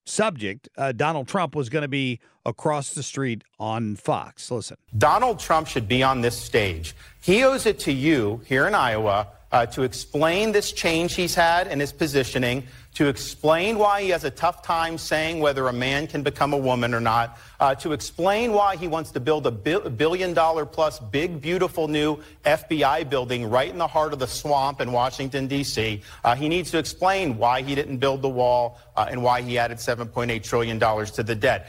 subject, 0.06 0.70
uh, 0.78 0.92
Donald 0.94 1.28
Trump, 1.28 1.56
was 1.56 1.70
going 1.70 1.82
to 1.82 1.88
be 1.88 2.20
across 2.46 2.94
the 2.94 3.04
street 3.04 3.44
on 3.60 3.96
Fox. 3.96 4.50
Listen. 4.50 4.78
Donald 4.98 5.40
Trump 5.40 5.68
should 5.68 5.88
be 5.88 6.02
on 6.02 6.22
this 6.22 6.38
stage. 6.38 6.96
He 7.22 7.44
owes 7.44 7.66
it 7.66 7.80
to 7.80 7.92
you 7.92 8.42
here 8.46 8.68
in 8.68 8.76
Iowa 8.76 9.28
uh, 9.52 9.66
to 9.68 9.84
explain 9.84 10.52
this 10.52 10.72
change 10.72 11.16
he's 11.16 11.36
had 11.36 11.68
in 11.68 11.80
his 11.80 11.92
positioning, 11.92 12.64
to 12.96 13.08
explain 13.08 13.78
why 13.78 14.02
he 14.02 14.10
has 14.10 14.24
a 14.24 14.32
tough 14.32 14.64
time 14.64 14.98
saying 14.98 15.40
whether 15.40 15.68
a 15.68 15.74
man 15.74 16.08
can 16.08 16.24
become 16.24 16.54
a 16.54 16.58
woman 16.58 16.94
or 16.94 17.00
not, 17.00 17.38
uh, 17.60 17.76
to 17.76 17.94
explain 17.94 18.52
why 18.52 18.76
he 18.76 18.88
wants 18.88 19.12
to 19.12 19.20
build 19.20 19.46
a 19.46 19.52
bi- 19.52 19.88
billion 19.90 20.34
dollar 20.34 20.66
plus 20.66 21.00
big, 21.00 21.40
beautiful 21.40 21.88
new 21.88 22.18
FBI 22.44 23.10
building 23.10 23.50
right 23.50 23.70
in 23.70 23.78
the 23.78 23.88
heart 23.88 24.14
of 24.14 24.20
the 24.20 24.28
swamp 24.28 24.82
in 24.82 24.92
Washington, 24.92 25.48
D.C. 25.48 26.02
Uh, 26.24 26.36
he 26.36 26.50
needs 26.50 26.72
to 26.72 26.78
explain 26.80 27.38
why 27.38 27.62
he 27.62 27.76
didn't 27.76 27.98
build 27.98 28.22
the 28.22 28.30
wall 28.30 28.80
uh, 28.96 29.08
and 29.10 29.22
why 29.22 29.42
he 29.42 29.58
added 29.58 29.78
$7.8 29.78 30.44
trillion 30.44 30.80
to 30.80 31.24
the 31.24 31.36
debt. 31.36 31.68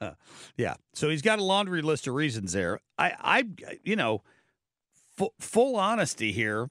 yeah. 0.56 0.74
So 0.94 1.08
he's 1.08 1.22
got 1.22 1.38
a 1.38 1.44
laundry 1.44 1.82
list 1.82 2.06
of 2.06 2.14
reasons 2.14 2.52
there. 2.52 2.80
I, 2.98 3.14
I 3.20 3.44
you 3.84 3.96
know, 3.96 4.22
full, 5.16 5.34
full 5.38 5.76
honesty 5.76 6.32
here. 6.32 6.70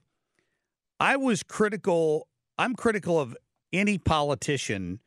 I 0.99 1.15
was 1.15 1.43
critical. 1.43 2.27
I'm 2.57 2.75
critical 2.75 3.19
of 3.19 3.35
any 3.71 3.97
politician 3.97 4.99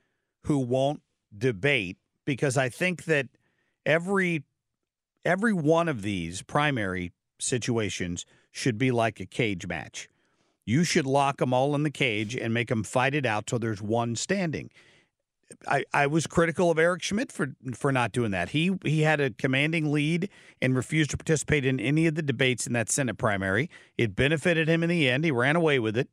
who 0.44 0.58
won't 0.58 1.02
debate 1.36 1.98
because 2.24 2.56
I 2.56 2.68
think 2.68 3.04
that 3.04 3.28
every 3.84 4.44
every 5.24 5.52
one 5.52 5.88
of 5.88 6.02
these 6.02 6.42
primary 6.42 7.12
situations 7.38 8.24
should 8.50 8.78
be 8.78 8.90
like 8.90 9.20
a 9.20 9.26
cage 9.26 9.66
match. 9.66 10.08
You 10.64 10.84
should 10.84 11.06
lock 11.06 11.38
them 11.38 11.52
all 11.52 11.74
in 11.74 11.82
the 11.82 11.90
cage 11.90 12.36
and 12.36 12.54
make 12.54 12.68
them 12.68 12.84
fight 12.84 13.14
it 13.14 13.26
out 13.26 13.46
till 13.46 13.58
there's 13.58 13.82
one 13.82 14.16
standing. 14.16 14.70
I, 15.66 15.84
I 15.92 16.06
was 16.06 16.26
critical 16.26 16.70
of 16.70 16.78
Eric 16.78 17.02
Schmitt 17.02 17.32
for 17.32 17.54
for 17.74 17.92
not 17.92 18.12
doing 18.12 18.30
that. 18.32 18.50
He 18.50 18.72
he 18.84 19.02
had 19.02 19.20
a 19.20 19.30
commanding 19.30 19.92
lead 19.92 20.28
and 20.60 20.74
refused 20.76 21.10
to 21.10 21.16
participate 21.16 21.64
in 21.64 21.80
any 21.80 22.06
of 22.06 22.14
the 22.14 22.22
debates 22.22 22.66
in 22.66 22.72
that 22.72 22.90
Senate 22.90 23.18
primary. 23.18 23.70
It 23.96 24.16
benefited 24.16 24.68
him 24.68 24.82
in 24.82 24.88
the 24.88 25.08
end. 25.08 25.24
He 25.24 25.30
ran 25.30 25.56
away 25.56 25.78
with 25.78 25.96
it. 25.96 26.08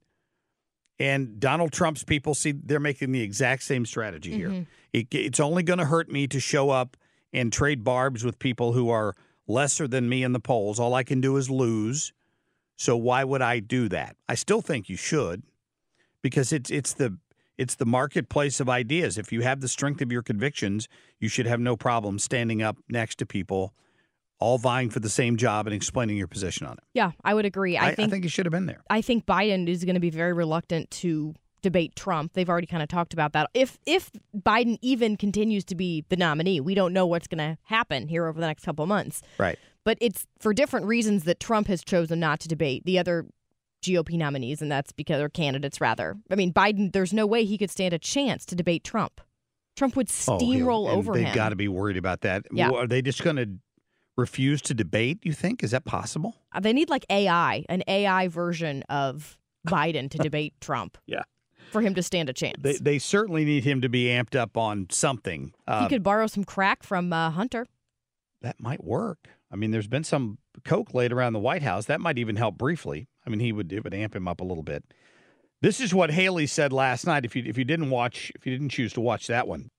And 0.99 1.39
Donald 1.39 1.71
Trump's 1.71 2.03
people 2.03 2.35
see 2.35 2.51
they're 2.51 2.79
making 2.79 3.11
the 3.13 3.21
exact 3.21 3.63
same 3.63 3.85
strategy 3.85 4.33
here. 4.33 4.49
Mm-hmm. 4.49 4.63
It, 4.91 5.07
it's 5.11 5.39
only 5.39 5.63
going 5.63 5.79
to 5.79 5.85
hurt 5.85 6.11
me 6.11 6.27
to 6.27 6.39
show 6.39 6.69
up 6.71 6.97
and 7.31 7.53
trade 7.53 7.83
barbs 7.83 8.25
with 8.25 8.37
people 8.39 8.73
who 8.73 8.89
are 8.89 9.15
lesser 9.47 9.87
than 9.87 10.09
me 10.09 10.23
in 10.23 10.33
the 10.33 10.39
polls. 10.39 10.79
All 10.79 10.93
I 10.93 11.03
can 11.03 11.21
do 11.21 11.37
is 11.37 11.49
lose. 11.49 12.11
So 12.77 12.97
why 12.97 13.23
would 13.23 13.41
I 13.41 13.59
do 13.59 13.87
that? 13.89 14.15
I 14.27 14.35
still 14.35 14.61
think 14.61 14.89
you 14.89 14.97
should 14.97 15.43
because 16.21 16.51
it's 16.51 16.69
it's 16.69 16.93
the 16.93 17.17
it's 17.59 17.75
the 17.75 17.85
marketplace 17.85 18.61
of 18.61 18.69
ideas. 18.69 19.17
If 19.17 19.33
you 19.33 19.41
have 19.41 19.59
the 19.59 19.67
strength 19.67 20.01
of 20.01 20.13
your 20.13 20.23
convictions, 20.23 20.87
you 21.19 21.27
should 21.27 21.45
have 21.45 21.59
no 21.59 21.75
problem 21.75 22.17
standing 22.17 22.61
up 22.61 22.77
next 22.87 23.19
to 23.19 23.25
people, 23.25 23.73
all 24.39 24.57
vying 24.57 24.89
for 24.89 25.01
the 25.01 25.09
same 25.09 25.35
job 25.35 25.67
and 25.67 25.75
explaining 25.75 26.15
your 26.15 26.29
position 26.29 26.65
on 26.65 26.73
it. 26.73 26.83
Yeah, 26.93 27.11
I 27.21 27.33
would 27.33 27.45
agree. 27.45 27.75
I, 27.75 27.87
I, 27.87 27.95
think 27.95 28.07
I 28.07 28.11
think 28.11 28.23
you 28.23 28.29
should 28.29 28.45
have 28.45 28.53
been 28.53 28.65
there. 28.65 28.81
I 28.89 29.01
think 29.01 29.25
Biden 29.25 29.67
is 29.67 29.83
going 29.83 29.95
to 29.95 29.99
be 29.99 30.09
very 30.09 30.31
reluctant 30.31 30.89
to 30.91 31.35
debate 31.61 31.97
Trump. 31.97 32.31
They've 32.31 32.49
already 32.49 32.65
kind 32.65 32.81
of 32.81 32.87
talked 32.87 33.11
about 33.13 33.33
that. 33.33 33.49
If 33.53 33.77
if 33.85 34.09
Biden 34.33 34.77
even 34.81 35.17
continues 35.17 35.65
to 35.65 35.75
be 35.75 36.05
the 36.07 36.15
nominee, 36.15 36.61
we 36.61 36.75
don't 36.75 36.93
know 36.93 37.05
what's 37.05 37.27
going 37.27 37.39
to 37.39 37.57
happen 37.63 38.07
here 38.07 38.25
over 38.25 38.39
the 38.39 38.47
next 38.47 38.63
couple 38.63 38.83
of 38.83 38.89
months. 38.89 39.21
Right. 39.37 39.59
But 39.83 39.97
it's 39.99 40.25
for 40.39 40.53
different 40.53 40.85
reasons 40.85 41.25
that 41.25 41.41
Trump 41.41 41.67
has 41.67 41.83
chosen 41.83 42.21
not 42.21 42.39
to 42.39 42.47
debate 42.47 42.85
the 42.85 42.99
other 42.99 43.25
GOP 43.81 44.17
nominees, 44.17 44.61
and 44.61 44.71
that's 44.71 44.91
because 44.91 45.21
or 45.21 45.29
candidates 45.29 45.79
rather. 45.81 46.15
I 46.31 46.35
mean, 46.35 46.53
Biden. 46.53 46.91
There's 46.91 47.13
no 47.13 47.25
way 47.25 47.45
he 47.45 47.57
could 47.57 47.69
stand 47.71 47.93
a 47.93 47.99
chance 47.99 48.45
to 48.47 48.55
debate 48.55 48.83
Trump. 48.83 49.21
Trump 49.75 49.95
would 49.95 50.09
Oh, 50.27 50.37
steamroll 50.37 50.89
and 50.89 50.97
over 50.97 51.13
they've 51.13 51.25
him. 51.27 51.35
got 51.35 51.49
to 51.49 51.55
be 51.55 51.67
worried 51.67 51.97
about 51.97 52.21
that. 52.21 52.43
Yeah. 52.51 52.69
Are 52.71 52.87
they 52.87 53.01
just 53.01 53.23
going 53.23 53.37
to 53.37 53.49
refuse 54.17 54.61
to 54.63 54.73
debate? 54.73 55.19
You 55.23 55.31
think 55.33 55.63
is 55.63 55.71
that 55.71 55.85
possible? 55.85 56.35
Uh, 56.51 56.59
They 56.59 56.73
need 56.73 56.89
like 56.89 57.05
AI, 57.09 57.63
an 57.69 57.83
AI 57.87 58.27
version 58.27 58.83
of 58.89 59.37
Biden 59.67 60.09
to 60.11 60.17
debate 60.17 60.53
Trump. 60.61 60.97
Yeah. 61.05 61.23
For 61.71 61.81
him 61.81 61.93
to 61.95 62.03
stand 62.03 62.29
a 62.29 62.33
chance. 62.33 62.57
They 62.61 62.73
they 62.77 62.97
certainly 62.99 63.45
need 63.45 63.63
him 63.63 63.81
to 63.81 63.89
be 63.89 64.05
amped 64.05 64.35
up 64.35 64.57
on 64.57 64.87
something. 64.89 65.53
he 65.67 65.71
Uh, 65.73 65.87
could 65.87 66.01
borrow 66.03 66.25
some 66.27 66.43
crack 66.43 66.81
from 66.83 67.13
uh, 67.13 67.29
Hunter. 67.31 67.65
that 68.41 68.59
might 68.59 68.83
work. 68.83 69.27
I 69.51 69.55
mean, 69.55 69.71
there's 69.71 69.87
been 69.87 70.03
some 70.03 70.37
coke 70.65 70.93
laid 70.93 71.11
around 71.13 71.33
the 71.33 71.39
White 71.39 71.61
House. 71.61 71.85
That 71.85 71.99
might 72.01 72.17
even 72.17 72.35
help 72.37 72.57
briefly. 72.57 73.07
I 73.25 73.29
mean, 73.29 73.39
he 73.39 73.51
would 73.51 73.71
it 73.71 73.83
would 73.83 73.93
amp 73.93 74.15
him 74.15 74.27
up 74.27 74.41
a 74.41 74.45
little 74.45 74.63
bit. 74.63 74.83
This 75.61 75.79
is 75.81 75.93
what 75.93 76.11
Haley 76.11 76.47
said 76.47 76.71
last 76.71 77.05
night. 77.05 77.25
If 77.25 77.35
you 77.35 77.43
if 77.45 77.57
you 77.57 77.65
didn't 77.65 77.89
watch, 77.89 78.31
if 78.35 78.45
you 78.45 78.51
didn't 78.51 78.69
choose 78.69 78.93
to 78.93 79.01
watch 79.01 79.27
that 79.27 79.47
one, 79.47 79.71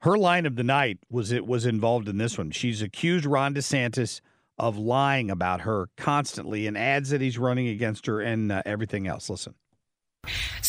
her 0.00 0.16
line 0.16 0.46
of 0.46 0.56
the 0.56 0.64
night 0.64 0.98
was 1.10 1.32
it 1.32 1.46
was 1.46 1.66
involved 1.66 2.08
in 2.08 2.18
this 2.18 2.38
one. 2.38 2.50
She's 2.50 2.82
accused 2.82 3.24
Ron 3.24 3.54
DeSantis 3.54 4.20
of 4.58 4.76
lying 4.78 5.30
about 5.30 5.62
her 5.62 5.88
constantly 5.96 6.66
and 6.66 6.78
adds 6.78 7.10
that 7.10 7.20
he's 7.20 7.38
running 7.38 7.68
against 7.68 8.06
her 8.06 8.20
and 8.20 8.52
uh, 8.52 8.62
everything 8.64 9.06
else. 9.06 9.28
Listen. 9.28 9.54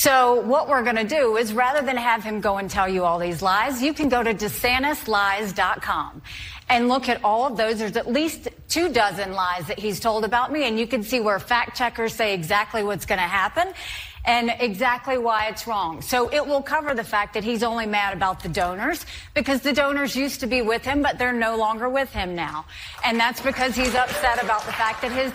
So 0.05 0.39
what 0.41 0.69
we're 0.69 0.83
going 0.83 0.97
to 0.97 1.03
do 1.03 1.35
is 1.35 1.51
rather 1.51 1.83
than 1.83 1.97
have 1.97 2.23
him 2.23 2.39
go 2.39 2.57
and 2.57 2.69
tell 2.69 2.87
you 2.87 3.03
all 3.03 3.17
these 3.17 3.41
lies, 3.41 3.81
you 3.81 3.91
can 3.91 4.07
go 4.07 4.21
to 4.21 4.35
DeSantisLies.com 4.35 6.21
and 6.69 6.87
look 6.87 7.09
at 7.09 7.23
all 7.23 7.47
of 7.47 7.57
those. 7.57 7.79
There's 7.79 7.97
at 7.97 8.05
least 8.05 8.49
two 8.69 8.93
dozen 8.93 9.33
lies 9.33 9.65
that 9.65 9.79
he's 9.79 9.99
told 9.99 10.23
about 10.23 10.51
me, 10.51 10.65
and 10.65 10.77
you 10.77 10.85
can 10.85 11.01
see 11.01 11.19
where 11.19 11.39
fact 11.39 11.75
checkers 11.75 12.13
say 12.13 12.35
exactly 12.35 12.83
what's 12.83 13.07
going 13.07 13.17
to 13.17 13.23
happen 13.23 13.73
and 14.25 14.53
exactly 14.59 15.17
why 15.17 15.47
it's 15.47 15.65
wrong. 15.65 16.03
So 16.03 16.31
it 16.31 16.45
will 16.45 16.61
cover 16.61 16.93
the 16.93 17.03
fact 17.03 17.33
that 17.33 17.43
he's 17.43 17.63
only 17.63 17.87
mad 17.87 18.15
about 18.15 18.43
the 18.43 18.49
donors 18.49 19.07
because 19.33 19.61
the 19.61 19.73
donors 19.73 20.15
used 20.15 20.39
to 20.41 20.45
be 20.45 20.61
with 20.61 20.85
him, 20.85 21.01
but 21.01 21.17
they're 21.17 21.33
no 21.33 21.57
longer 21.57 21.89
with 21.89 22.11
him 22.11 22.35
now. 22.35 22.65
And 23.03 23.19
that's 23.19 23.41
because 23.41 23.75
he's 23.75 23.95
upset 23.95 24.43
about 24.43 24.67
the 24.67 24.73
fact 24.73 25.01
that 25.01 25.11
his 25.11 25.33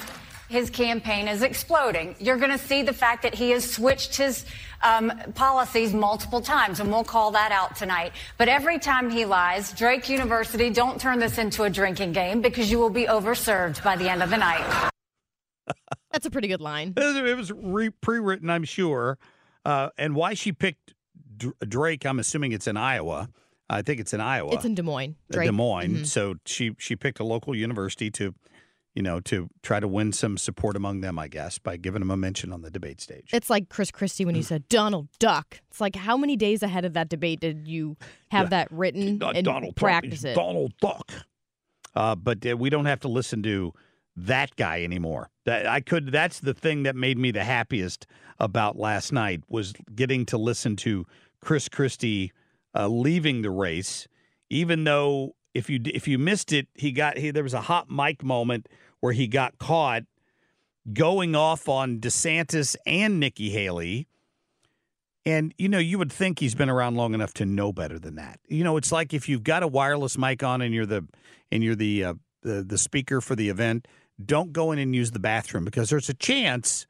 his 0.51 0.69
campaign 0.69 1.29
is 1.29 1.43
exploding. 1.43 2.17
You're 2.19 2.37
going 2.37 2.51
to 2.51 2.59
see 2.59 2.83
the 2.83 2.93
fact 2.93 3.23
that 3.23 3.35
he 3.35 3.51
has 3.51 3.69
switched 3.71 4.17
his 4.17 4.45
um, 4.83 5.13
policies 5.35 5.95
multiple 5.95 6.41
times, 6.41 6.81
and 6.81 6.91
we'll 6.91 7.05
call 7.05 7.31
that 7.33 7.53
out 7.53 7.77
tonight. 7.77 8.13
But 8.37 8.49
every 8.49 8.79
time 8.79 9.11
he 9.11 9.25
lies, 9.25 9.73
Drake 9.73 10.09
University, 10.09 10.69
don't 10.71 11.01
turn 11.01 11.21
this 11.21 11.39
into 11.39 11.63
a 11.63 11.71
drinking 11.71 12.13
game 12.13 12.41
because 12.41 12.71
you 12.71 12.79
will 12.79 12.91
be 12.91 13.05
overserved 13.07 13.83
by 13.85 13.95
the 13.97 14.11
end 14.11 14.23
of 14.23 14.31
the 14.31 14.37
night. 14.39 14.91
That's 16.13 16.27
a 16.27 16.31
pretty 16.31 16.49
good 16.49 16.61
line. 16.61 16.95
It 16.97 17.37
was 17.37 17.53
re- 17.53 17.91
pre-written, 17.91 18.51
I'm 18.51 18.65
sure. 18.65 19.19
Uh, 19.65 19.91
and 19.97 20.15
why 20.17 20.35
she 20.35 20.53
picked 20.53 20.95
D- 21.37 21.53
Drake, 21.67 22.05
I'm 22.05 22.19
assuming 22.19 22.51
it's 22.53 22.67
in 22.67 22.77
Iowa. 22.77 23.29
I 23.69 23.83
think 23.83 24.01
it's 24.01 24.13
in 24.13 24.21
Iowa. 24.21 24.53
It's 24.55 24.65
in 24.65 24.75
Des 24.75 24.83
Moines. 24.83 25.15
Uh, 25.31 25.35
Drake. 25.35 25.47
Des 25.47 25.53
Moines. 25.53 25.99
Mhm. 25.99 26.07
So 26.07 26.35
she 26.45 26.75
she 26.79 26.97
picked 26.97 27.21
a 27.21 27.25
local 27.25 27.55
university 27.55 28.11
to, 28.13 28.35
you 28.95 29.03
know, 29.03 29.21
to 29.21 29.49
try 29.63 29.79
to 29.81 29.87
win 29.87 30.13
some 30.13 30.37
support 30.37 30.77
among 30.77 31.01
them, 31.01 31.19
I 31.19 31.29
guess, 31.29 31.59
by 31.59 31.77
giving 31.77 32.01
them 32.01 32.11
a 32.11 32.17
mention 32.17 32.53
on 32.53 32.63
the 32.63 32.71
debate 32.71 33.01
stage. 33.01 33.31
It's 33.33 33.49
like 33.49 33.69
Chris 33.69 33.91
Christie 33.91 34.25
when 34.25 34.35
he 34.35 34.43
said 34.43 34.69
Donald 34.69 35.09
Duck. 35.19 35.61
It's 35.71 35.81
like 35.81 35.95
how 35.97 36.17
many 36.17 36.37
days 36.37 36.63
ahead 36.63 36.85
of 36.85 36.95
that 36.95 37.09
debate 37.09 37.41
did 37.41 37.69
you 37.69 37.97
have 38.31 38.47
Yeah. 38.47 38.51
that 38.51 38.73
written 38.73 39.19
Not 39.19 39.37
and 39.37 39.45
Donald 39.45 39.77
Trump, 39.77 39.77
practice 39.77 40.11
he's 40.23 40.25
it? 40.25 40.35
Donald 40.35 40.73
Duck. 40.81 41.13
Uh, 41.95 42.15
but 42.15 42.45
uh, 42.47 42.57
we 42.57 42.71
don't 42.71 42.87
have 42.87 43.01
to 43.01 43.09
listen 43.09 43.43
to 43.45 43.73
that 44.17 44.55
guy 44.57 44.83
anymore. 44.83 45.31
That 45.45 45.67
I 45.67 45.81
could. 45.81 46.13
That's 46.13 46.41
the 46.41 46.55
thing 46.55 46.83
that 46.83 46.95
made 46.97 47.17
me 47.19 47.31
the 47.31 47.45
happiest 47.45 48.07
about 48.39 48.77
last 48.77 49.13
night 49.13 49.43
was 49.49 49.73
getting 49.95 50.27
to 50.27 50.39
listen 50.39 50.77
to 50.77 51.07
Chris 51.41 51.69
Christie 51.69 52.33
uh, 52.75 52.87
leaving 52.89 53.43
the 53.43 53.51
race, 53.51 54.07
even 54.51 54.85
though 54.85 55.35
if 55.55 55.69
you 55.69 55.81
if 55.85 56.07
you 56.07 56.19
missed 56.19 56.53
it, 56.53 56.69
he 56.75 56.93
got 56.93 57.19
he 57.19 57.31
there 57.31 57.43
was 57.43 57.55
a 57.55 57.63
hot 57.63 57.91
mic 57.91 58.23
moment 58.23 58.69
where 59.01 59.13
he 59.13 59.27
got 59.27 59.59
caught 59.59 60.05
going 60.93 61.35
off 61.35 61.69
on 61.69 61.99
DeSantis 61.99 62.77
and 62.87 63.21
Nikki 63.21 63.51
Haley. 63.51 64.09
And 65.27 65.53
you 65.59 65.69
know, 65.69 65.79
you 65.79 65.99
would 65.99 66.13
think 66.13 66.39
he's 66.39 66.55
been 66.55 66.71
around 66.71 66.97
long 66.97 67.15
enough 67.15 67.35
to 67.35 67.45
know 67.45 67.73
better 67.73 67.99
than 67.99 68.15
that. 68.17 68.41
You 68.49 68.65
know, 68.65 68.77
it's 68.77 68.91
like 68.91 69.13
if 69.13 69.29
you've 69.29 69.45
got 69.45 69.63
a 69.63 69.69
wireless 69.69 70.17
mic 70.17 70.43
on 70.43 70.63
and 70.63 70.75
you're 70.75 70.87
the 70.87 71.07
and 71.53 71.63
you're 71.63 71.75
the 71.75 72.05
uh, 72.05 72.15
the, 72.43 72.63
the 72.63 72.79
speaker 72.79 73.21
for 73.21 73.37
the 73.37 73.49
event, 73.49 73.87
don't 74.25 74.53
go 74.53 74.73
in 74.73 74.79
and 74.79 74.95
use 74.95 75.11
the 75.11 75.19
bathroom 75.19 75.65
because 75.65 75.91
there's 75.91 76.09
a 76.09 76.15
chance 76.15 76.87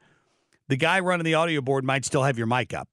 the 0.69 0.77
guy 0.77 0.99
running 1.01 1.25
the 1.25 1.33
audio 1.33 1.61
board 1.61 1.83
might 1.83 2.05
still 2.05 2.23
have 2.23 2.37
your 2.37 2.47
mic 2.47 2.73
up. 2.73 2.87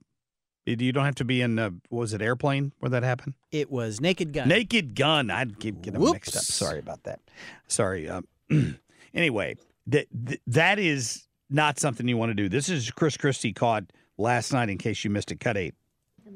You- 0.68 0.76
You 0.86 0.92
don't 0.92 1.04
have 1.04 1.14
to 1.16 1.24
be 1.24 1.40
in 1.42 1.58
uh, 1.58 1.70
was 1.90 2.12
it 2.12 2.22
airplane 2.22 2.72
where 2.80 2.90
that 2.90 3.02
happened? 3.02 3.34
It 3.50 3.70
was 3.70 4.00
Naked 4.00 4.32
Gun. 4.32 4.48
Naked 4.48 4.94
Gun. 4.94 5.30
I 5.30 5.44
keep 5.46 5.82
getting 5.82 6.00
them 6.00 6.12
mixed 6.12 6.36
up. 6.36 6.42
Sorry 6.42 6.78
about 6.78 7.02
that. 7.04 7.20
Sorry. 7.66 8.08
Um, 8.08 8.26
anyway, 9.14 9.56
that 9.86 10.06
th- 10.26 10.40
that 10.46 10.78
is 10.78 11.26
not 11.50 11.78
something 11.78 12.06
you 12.08 12.16
want 12.16 12.30
to 12.30 12.34
do. 12.34 12.48
This 12.48 12.68
is 12.68 12.90
Chris 12.90 13.16
Christie 13.16 13.52
caught 13.52 13.84
last 14.18 14.52
night. 14.52 14.68
In 14.68 14.78
case 14.78 15.04
you 15.04 15.10
missed 15.10 15.30
it, 15.32 15.40
cut 15.40 15.56
eight. 15.56 15.74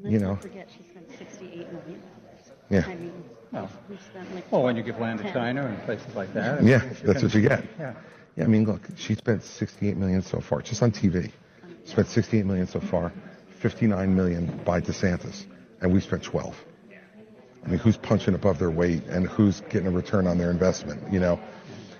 You 0.03 0.19
know. 0.19 0.35
forget 0.35 0.67
she 0.75 0.83
spent 0.89 1.07
68 1.17 1.71
million. 1.71 2.01
Yeah. 2.69 2.83
I 2.87 2.95
mean, 2.95 3.13
Well, 3.51 3.69
we 3.89 3.95
spent 3.97 4.33
like 4.33 4.51
well, 4.51 4.63
when 4.63 4.75
you 4.75 4.81
give 4.83 4.99
land 4.99 5.19
to 5.21 5.31
China 5.31 5.65
and 5.67 5.81
places 5.83 6.13
like 6.15 6.33
that. 6.33 6.63
Yeah, 6.63 6.81
that's 7.03 7.21
what 7.21 7.33
you 7.35 7.41
get. 7.41 7.63
Yeah. 7.79 7.93
Yeah, 8.35 8.45
I 8.45 8.47
mean, 8.47 8.65
look, 8.65 8.81
she 8.97 9.13
spent 9.13 9.43
68 9.43 9.95
million 9.95 10.21
so 10.23 10.39
far, 10.39 10.61
just 10.63 10.81
on 10.81 10.91
TV. 10.91 11.31
Spent 11.85 12.07
68 12.07 12.45
million 12.47 12.65
so 12.65 12.79
far, 12.79 13.13
59 13.63 14.13
million 14.13 14.59
by 14.65 14.81
DeSantis, 14.81 15.45
and 15.81 15.93
we 15.93 16.01
spent 16.01 16.21
12. 16.21 16.53
I 17.65 17.69
mean, 17.69 17.79
who's 17.79 17.95
punching 17.95 18.33
above 18.35 18.59
their 18.59 18.69
weight 18.69 19.03
and 19.05 19.25
who's 19.25 19.61
getting 19.69 19.87
a 19.87 19.91
return 19.91 20.27
on 20.27 20.37
their 20.37 20.51
investment, 20.51 21.01
you 21.13 21.17
know? 21.21 21.39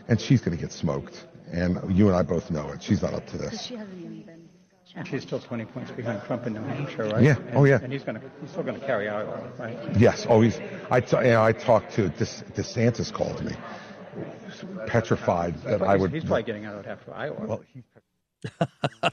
And 0.09 0.19
she's 0.19 0.41
going 0.41 0.57
to 0.57 0.61
get 0.61 0.73
smoked. 0.73 1.25
And 1.53 1.79
you 1.97 2.07
and 2.07 2.17
I 2.17 2.21
both 2.21 2.51
know 2.51 2.69
it. 2.71 2.83
She's 2.83 3.01
not 3.01 3.13
up 3.13 3.25
to 3.27 3.37
this. 3.37 3.61
She 3.63 3.77
hasn't 3.77 3.97
even 3.97 4.23
been. 4.23 5.05
She's 5.05 5.21
still 5.21 5.39
20 5.39 5.63
points 5.65 5.91
behind 5.91 6.21
Trump 6.23 6.45
in 6.47 6.53
New 6.53 6.63
Hampshire, 6.63 7.05
right? 7.05 7.23
Yeah. 7.23 7.37
And, 7.37 7.55
Oh, 7.55 7.63
yeah. 7.63 7.79
And 7.81 7.93
he's 7.93 8.03
going 8.03 8.19
to. 8.19 8.29
He's 8.41 8.49
still 8.51 8.63
going 8.63 8.77
to 8.77 8.85
carry 8.85 9.07
Iowa, 9.07 9.49
right? 9.57 9.77
Yes, 9.97 10.25
oh, 10.27 10.33
always. 10.33 10.59
I, 10.91 10.99
t- 10.99 11.15
you 11.15 11.23
know, 11.23 11.43
I 11.43 11.53
talked 11.53 11.93
to 11.93 12.09
DeS- 12.09 12.43
DeSantis 12.55 13.11
called 13.11 13.41
me, 13.41 13.55
petrified 14.85 15.55
that 15.63 15.81
I 15.81 15.95
would. 15.95 16.11
He's 16.11 16.25
probably 16.25 16.43
getting 16.43 16.65
out 16.65 16.85
after 16.85 17.13
Iowa. 17.13 17.45
Well, 17.47 17.63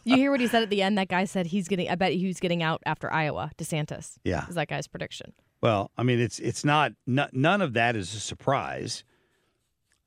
You 0.04 0.16
hear 0.16 0.30
what 0.30 0.40
he 0.40 0.46
said 0.46 0.62
at 0.62 0.70
the 0.70 0.82
end? 0.82 0.98
That 0.98 1.08
guy 1.08 1.24
said 1.24 1.46
he's 1.46 1.68
getting. 1.68 1.88
I 1.88 1.94
bet 1.94 2.12
he's 2.12 2.40
getting 2.40 2.62
out 2.62 2.82
after 2.86 3.12
Iowa. 3.12 3.50
DeSantis. 3.58 4.16
Yeah. 4.24 4.46
is 4.48 4.54
that 4.54 4.68
guy's 4.68 4.86
prediction? 4.86 5.32
Well, 5.62 5.90
I 5.96 6.02
mean, 6.02 6.20
it's 6.20 6.38
it's 6.38 6.64
not 6.64 6.92
n- 7.06 7.28
none 7.32 7.60
of 7.62 7.74
that 7.74 7.96
is 7.96 8.14
a 8.14 8.20
surprise. 8.20 9.04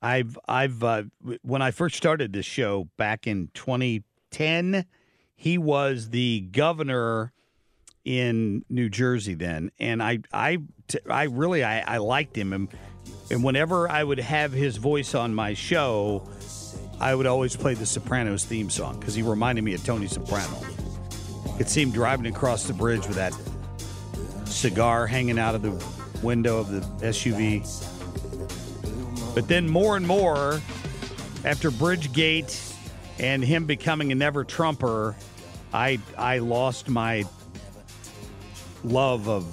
I've 0.02 0.38
I've 0.48 0.82
uh, 0.82 1.04
when 1.42 1.62
I 1.62 1.70
first 1.70 1.96
started 1.96 2.32
this 2.32 2.44
show 2.46 2.88
back 2.96 3.26
in 3.26 3.48
2010, 3.54 4.84
he 5.36 5.58
was 5.58 6.10
the 6.10 6.40
governor 6.52 7.32
in 8.04 8.64
New 8.68 8.88
Jersey 8.90 9.34
then, 9.34 9.70
and 9.78 10.02
I 10.02 10.18
I 10.32 10.58
t- 10.88 10.98
I 11.08 11.24
really 11.24 11.64
I, 11.64 11.94
I 11.94 11.98
liked 11.98 12.36
him, 12.36 12.52
and 12.52 12.68
and 13.30 13.42
whenever 13.42 13.88
I 13.88 14.04
would 14.04 14.18
have 14.18 14.52
his 14.52 14.76
voice 14.76 15.14
on 15.14 15.34
my 15.34 15.54
show, 15.54 16.28
I 17.00 17.14
would 17.14 17.26
always 17.26 17.56
play 17.56 17.74
the 17.74 17.86
Sopranos 17.86 18.44
theme 18.44 18.70
song 18.70 18.98
because 18.98 19.14
he 19.14 19.22
reminded 19.22 19.62
me 19.62 19.74
of 19.74 19.84
Tony 19.84 20.06
Soprano. 20.06 20.58
Could 21.58 21.68
see 21.68 21.82
him 21.82 21.90
driving 21.90 22.26
across 22.26 22.64
the 22.64 22.72
bridge 22.72 23.06
with 23.06 23.16
that 23.16 23.34
cigar 24.46 25.06
hanging 25.06 25.38
out 25.38 25.54
of 25.54 25.62
the 25.62 25.72
window 26.22 26.58
of 26.58 26.70
the 26.70 26.80
SUV. 27.06 27.62
But 29.34 29.48
then 29.48 29.68
more 29.68 29.96
and 29.96 30.06
more, 30.06 30.60
after 31.44 31.70
Bridgegate 31.70 32.74
and 33.18 33.44
him 33.44 33.66
becoming 33.66 34.12
a 34.12 34.14
never 34.14 34.44
Trumper, 34.44 35.14
I 35.72 35.98
I 36.16 36.38
lost 36.38 36.88
my 36.88 37.24
love 38.82 39.28
of 39.28 39.44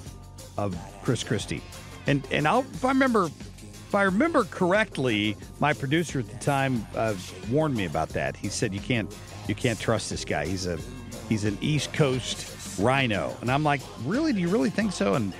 of 0.56 0.76
Chris 1.02 1.22
Christie. 1.24 1.62
And 2.06 2.26
and 2.30 2.46
I'll, 2.46 2.60
if 2.60 2.84
I 2.84 2.88
remember 2.88 3.28
if 3.92 3.96
I 3.96 4.04
remember 4.04 4.44
correctly, 4.44 5.36
my 5.60 5.74
producer 5.74 6.20
at 6.20 6.26
the 6.26 6.38
time 6.38 6.86
uh, 6.96 7.14
warned 7.50 7.76
me 7.76 7.84
about 7.84 8.08
that. 8.10 8.34
He 8.34 8.48
said 8.48 8.72
you 8.72 8.80
can't 8.80 9.14
you 9.48 9.54
can't 9.54 9.78
trust 9.78 10.08
this 10.08 10.24
guy. 10.24 10.46
He's 10.46 10.66
a 10.66 10.78
he's 11.28 11.44
an 11.44 11.58
East 11.60 11.92
Coast 11.92 12.78
rhino. 12.78 13.36
And 13.42 13.50
I'm 13.50 13.62
like, 13.62 13.82
really? 14.06 14.32
Do 14.32 14.40
you 14.40 14.48
really 14.48 14.70
think 14.70 14.92
so? 14.92 15.12
And 15.12 15.34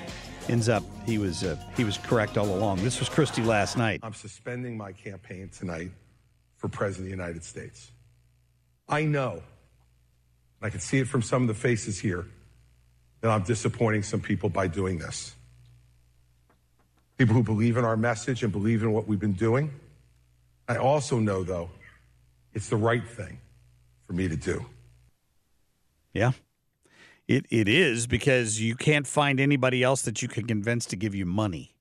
ends 0.51 0.69
up 0.69 0.85
he 1.07 1.17
was 1.17 1.43
uh, 1.43 1.57
he 1.79 1.85
was 1.85 1.97
correct 1.97 2.37
all 2.37 2.45
along. 2.45 2.85
This 2.85 2.99
was 2.99 3.09
Christie 3.09 3.43
last 3.43 3.79
night. 3.79 4.01
I'm 4.03 4.13
suspending 4.13 4.77
my 4.77 4.93
campaign 4.93 5.49
tonight 5.49 5.91
for 6.59 6.69
President 6.69 7.11
of 7.11 7.17
the 7.17 7.23
United 7.23 7.45
States. 7.45 7.91
I 8.87 9.07
know, 9.07 9.43
I 10.61 10.69
can 10.69 10.81
see 10.81 10.99
it 10.99 11.09
from 11.09 11.23
some 11.23 11.41
of 11.41 11.49
the 11.49 11.55
faces 11.55 11.99
here, 11.99 12.27
that 13.23 13.31
I'm 13.31 13.45
disappointing 13.45 14.03
some 14.03 14.21
people 14.21 14.51
by 14.51 14.67
doing 14.67 14.99
this. 14.99 15.37
People 17.19 17.35
who 17.35 17.43
believe 17.43 17.77
in 17.77 17.85
our 17.85 17.97
message 17.97 18.43
and 18.43 18.53
believe 18.53 18.83
in 18.83 18.93
what 18.93 19.07
we've 19.07 19.21
been 19.21 19.33
doing. 19.35 19.71
I 20.69 20.77
also 20.77 21.19
know, 21.19 21.43
though, 21.43 21.71
it's 22.55 22.69
the 22.69 22.77
right 22.77 23.07
thing 23.07 23.39
for 24.07 24.13
me 24.13 24.29
to 24.29 24.37
do. 24.37 24.65
Yeah. 26.13 26.33
It 27.29 27.47
it 27.51 27.69
is 27.69 28.07
because 28.07 28.61
you 28.61 28.75
can't 28.75 29.07
find 29.07 29.41
anybody 29.41 29.83
else 29.83 30.03
that 30.03 30.23
you 30.23 30.29
can 30.29 30.47
convince 30.47 30.87
to 30.87 30.97
give 30.97 31.15
you 31.15 31.25
money. 31.25 31.77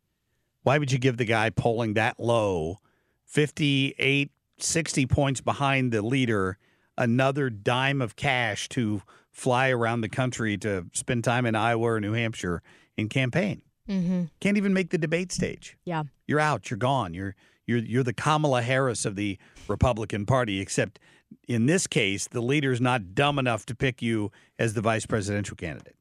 Why 0.63 0.77
would 0.77 0.91
you 0.91 0.99
give 0.99 1.17
the 1.17 1.25
guy 1.25 1.49
polling 1.49 1.95
that 1.95 2.19
low, 2.19 2.77
58, 3.25 4.31
60 4.59 5.05
points 5.07 5.41
behind 5.41 5.91
the 5.91 6.01
leader, 6.03 6.57
another 6.97 7.49
dime 7.49 8.01
of 8.01 8.15
cash 8.15 8.69
to 8.69 9.01
fly 9.31 9.69
around 9.69 10.01
the 10.01 10.09
country 10.09 10.57
to 10.59 10.85
spend 10.93 11.23
time 11.23 11.45
in 11.45 11.55
Iowa 11.55 11.93
or 11.93 11.99
New 11.99 12.13
Hampshire 12.13 12.61
in 12.95 13.09
campaign? 13.09 13.63
Mm-hmm. 13.91 14.23
Can't 14.39 14.57
even 14.57 14.73
make 14.73 14.89
the 14.89 14.97
debate 14.97 15.31
stage. 15.31 15.77
Yeah. 15.83 16.03
You're 16.27 16.39
out. 16.39 16.69
You're 16.71 16.77
gone. 16.77 17.13
You're 17.13 17.35
you're 17.67 17.79
you're 17.79 18.03
the 18.03 18.13
Kamala 18.13 18.61
Harris 18.61 19.05
of 19.05 19.15
the 19.15 19.37
Republican 19.67 20.25
Party. 20.25 20.59
Except 20.61 20.99
in 21.47 21.65
this 21.65 21.87
case, 21.87 22.27
the 22.27 22.41
leader's 22.41 22.79
not 22.81 23.13
dumb 23.13 23.37
enough 23.37 23.65
to 23.67 23.75
pick 23.75 24.01
you 24.01 24.31
as 24.57 24.73
the 24.73 24.81
vice 24.81 25.05
presidential 25.05 25.55
candidate. 25.55 25.95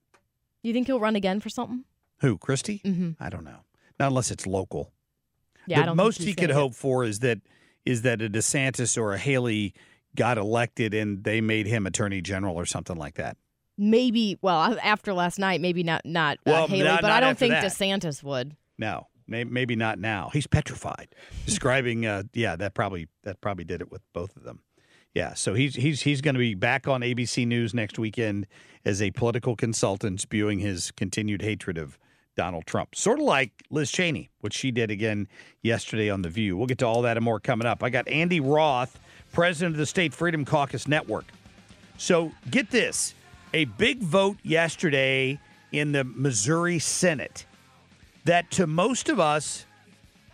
You 0.63 0.73
think 0.73 0.87
he'll 0.87 1.01
run 1.01 1.17
again 1.17 1.41
for 1.41 1.49
something? 1.49 1.85
Who, 2.21 2.39
Christie? 2.39 2.81
Mhm. 2.85 3.17
I 3.19 3.29
don't 3.31 3.45
know. 3.45 3.65
Not 3.99 4.09
unless 4.09 4.31
it's 4.31 4.47
local. 4.47 4.93
Yeah, 5.67 5.77
the 5.79 5.83
I 5.83 5.87
don't 5.87 5.97
think 5.97 6.05
most 6.07 6.19
he 6.23 6.35
could 6.35 6.49
gonna 6.49 6.55
hope 6.55 6.75
for 6.75 7.05
is 7.05 7.19
that 7.21 7.39
is 7.85 8.03
that 8.03 8.21
a 8.23 8.29
DeSantis 8.29 8.97
or 9.01 9.15
a 9.15 9.19
Haley 9.19 9.73
got 10.15 10.37
elected 10.39 10.93
and 10.95 11.25
they 11.25 11.41
made 11.41 11.67
him 11.67 11.87
attorney 11.87 12.21
general 12.21 12.57
or 12.57 12.67
something 12.67 12.97
like 12.97 13.15
that. 13.15 13.37
Maybe. 13.81 14.39
Well, 14.43 14.79
after 14.83 15.15
last 15.15 15.39
night, 15.39 15.61
maybe 15.63 15.83
not. 15.83 16.05
Not 16.05 16.39
uh, 16.47 16.67
Haley, 16.67 16.85
not- 16.85 17.01
but 17.01 17.09
not 17.09 17.17
I 17.17 17.21
don't 17.21 17.39
think 17.39 17.53
that. 17.53 17.65
DeSantis 17.65 18.23
would. 18.23 18.55
No, 18.79 19.09
may, 19.27 19.45
maybe 19.45 19.75
not 19.75 19.99
now. 19.99 20.29
He's 20.33 20.47
petrified. 20.47 21.09
Describing, 21.47 22.05
uh, 22.05 22.25
yeah, 22.35 22.57
that 22.57 22.75
probably 22.75 23.09
that 23.23 23.41
probably 23.41 23.65
did 23.65 23.81
it 23.81 23.91
with 23.91 24.03
both 24.13 24.37
of 24.37 24.43
them. 24.43 24.61
Yeah, 25.15 25.33
so 25.35 25.55
he's 25.55 25.75
he's 25.75 26.03
he's 26.03 26.21
going 26.21 26.35
to 26.35 26.39
be 26.39 26.55
back 26.55 26.87
on 26.87 27.01
ABC 27.01 27.47
News 27.47 27.73
next 27.73 27.99
weekend 27.99 28.47
as 28.85 29.01
a 29.01 29.11
political 29.13 29.57
consultant, 29.57 30.21
spewing 30.21 30.59
his 30.59 30.91
continued 30.93 31.41
hatred 31.43 31.79
of 31.79 31.99
Donald 32.37 32.67
Trump, 32.67 32.95
sort 32.95 33.19
of 33.19 33.25
like 33.25 33.65
Liz 33.71 33.91
Cheney, 33.91 34.31
which 34.41 34.55
she 34.55 34.71
did 34.71 34.91
again 34.91 35.27
yesterday 35.63 36.11
on 36.11 36.23
The 36.23 36.29
View. 36.29 36.57
We'll 36.57 36.67
get 36.67 36.79
to 36.79 36.87
all 36.87 37.03
that 37.03 37.17
and 37.17 37.25
more 37.25 37.41
coming 37.41 37.67
up. 37.67 37.83
I 37.83 37.91
got 37.91 38.07
Andy 38.09 38.41
Roth, 38.41 39.01
president 39.33 39.75
of 39.75 39.79
the 39.79 39.87
State 39.87 40.15
Freedom 40.15 40.45
Caucus 40.45 40.87
Network. 40.87 41.25
So 41.99 42.33
get 42.51 42.71
this 42.71 43.15
a 43.53 43.65
big 43.65 44.01
vote 44.01 44.39
yesterday 44.43 45.39
in 45.73 45.93
the 45.93 46.05
Missouri 46.05 46.79
Senate 46.79 47.47
that 48.25 48.51
to 48.53 48.67
most 48.67 49.09
of 49.09 49.19
us 49.19 49.67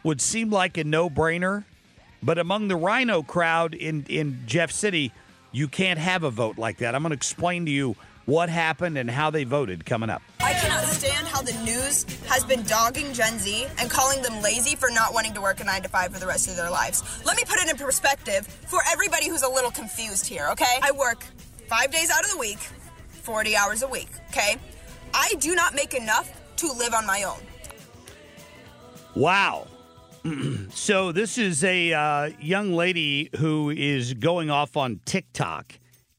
would 0.03 0.21
seem 0.21 0.51
like 0.51 0.77
a 0.79 0.85
no 0.85 1.09
brainer, 1.11 1.65
but 2.23 2.39
among 2.39 2.69
the 2.69 2.77
rhino 2.77 3.23
crowd 3.23 3.75
in, 3.75 4.05
in 4.09 4.43
Jeff 4.47 4.71
City, 4.71 5.13
you 5.53 5.69
can't 5.69 5.99
have 5.99 6.23
a 6.23 6.31
vote 6.31 6.59
like 6.59 6.79
that. 6.79 6.95
I'm 6.95 7.03
going 7.03 7.11
to 7.11 7.17
explain 7.17 7.67
to 7.67 7.73
you 7.73 7.97
what 8.25 8.49
happened 8.49 8.99
and 8.99 9.09
how 9.09 9.31
they 9.31 9.45
voted 9.45 9.87
coming 9.87 10.11
up. 10.11 10.21
I 10.41 10.53
cannot 10.55 10.85
stand 10.85 11.29
how 11.29 11.43
the 11.43 11.53
news 11.65 12.05
has 12.27 12.45
been 12.45 12.63
dogging 12.65 13.13
Gen 13.13 13.39
Z 13.39 13.67
and 13.79 13.89
calling 13.89 14.21
them 14.23 14.43
lazy 14.43 14.75
for 14.75 14.91
not 14.91 15.15
wanting 15.15 15.33
to 15.35 15.41
work 15.41 15.61
a 15.61 15.65
nine 15.65 15.83
to 15.83 15.89
five 15.89 16.13
for 16.13 16.19
the 16.19 16.27
rest 16.27 16.49
of 16.49 16.57
their 16.57 16.71
lives. 16.71 17.03
Let 17.25 17.37
me 17.37 17.45
put 17.47 17.61
it 17.61 17.71
in 17.71 17.77
perspective 17.77 18.47
for 18.47 18.81
everybody 18.91 19.29
who's 19.29 19.43
a 19.43 19.49
little 19.49 19.71
confused 19.71 20.27
here, 20.27 20.49
okay? 20.53 20.81
I 20.83 20.91
work 20.91 21.25
five 21.69 21.93
days 21.93 22.11
out 22.11 22.25
of 22.25 22.31
the 22.31 22.39
week, 22.39 22.59
40 23.27 23.57
hours 23.57 23.83
a 23.83 23.89
week, 23.89 24.09
okay? 24.31 24.57
I 25.13 25.35
do 25.41 25.57
not 25.57 25.75
make 25.75 25.95
enough 25.95 26.31
to 26.59 26.73
live 26.73 26.95
on 26.95 27.05
my 27.05 27.25
own. 27.25 27.41
Wow. 29.17 29.67
so 30.71 31.11
this 31.11 31.37
is 31.37 31.65
a 31.65 31.93
uh, 31.93 32.31
young 32.41 32.73
lady 32.73 33.31
who 33.39 33.71
is 33.71 34.15
going 34.15 34.49
off 34.49 34.77
on 34.77 35.01
TikTok 35.07 35.73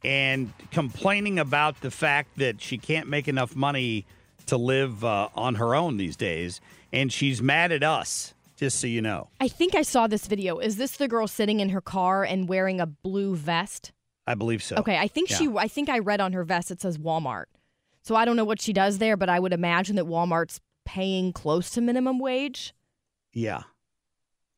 and 0.04 0.52
complaining 0.72 1.40
about 1.40 1.80
the 1.80 1.92
fact 1.92 2.38
that 2.40 2.62
she 2.62 2.78
can't 2.78 3.08
make 3.08 3.30
enough 3.30 3.56
money 3.56 4.06
to 4.48 4.58
live 4.58 5.06
uh, 5.06 5.30
on 5.34 5.56
her 5.56 5.76
own 5.76 5.96
these 5.96 6.18
days, 6.18 6.60
and 6.92 7.14
she's 7.14 7.42
mad 7.42 7.72
at 7.72 7.84
us. 7.84 8.34
Just 8.58 8.82
so 8.82 8.88
you 8.88 9.02
know, 9.02 9.30
I 9.40 9.48
think 9.48 9.76
I 9.76 9.84
saw 9.84 10.08
this 10.08 10.28
video. 10.28 10.58
Is 10.58 10.76
this 10.76 10.98
the 10.98 11.08
girl 11.08 11.28
sitting 11.28 11.62
in 11.62 11.70
her 11.70 11.82
car 11.82 12.26
and 12.26 12.50
wearing 12.50 12.82
a 12.82 12.86
blue 12.86 13.34
vest? 13.36 13.94
I 14.28 14.36
believe 14.36 14.62
so. 14.62 14.76
Okay, 14.76 14.98
I 14.98 15.08
think 15.08 15.30
Yeah. 15.32 15.38
she. 15.38 15.48
I 15.58 15.68
think 15.68 15.90
I 15.90 16.00
read 16.00 16.20
on 16.22 16.34
her 16.34 16.44
vest 16.44 16.70
it 16.70 16.82
says 16.82 16.98
Walmart. 16.98 17.46
So 18.04 18.16
I 18.16 18.26
don't 18.26 18.36
know 18.36 18.46
what 18.46 18.62
she 18.62 18.74
does 18.74 19.00
there, 19.00 19.18
but 19.18 19.30
I 19.30 19.40
would 19.40 19.54
imagine 19.54 19.96
that 19.96 20.06
Walmart's 20.06 20.60
paying 20.86 21.34
close 21.34 21.70
to 21.72 21.82
minimum 21.82 22.20
wage. 22.20 22.74
Yeah, 23.34 23.64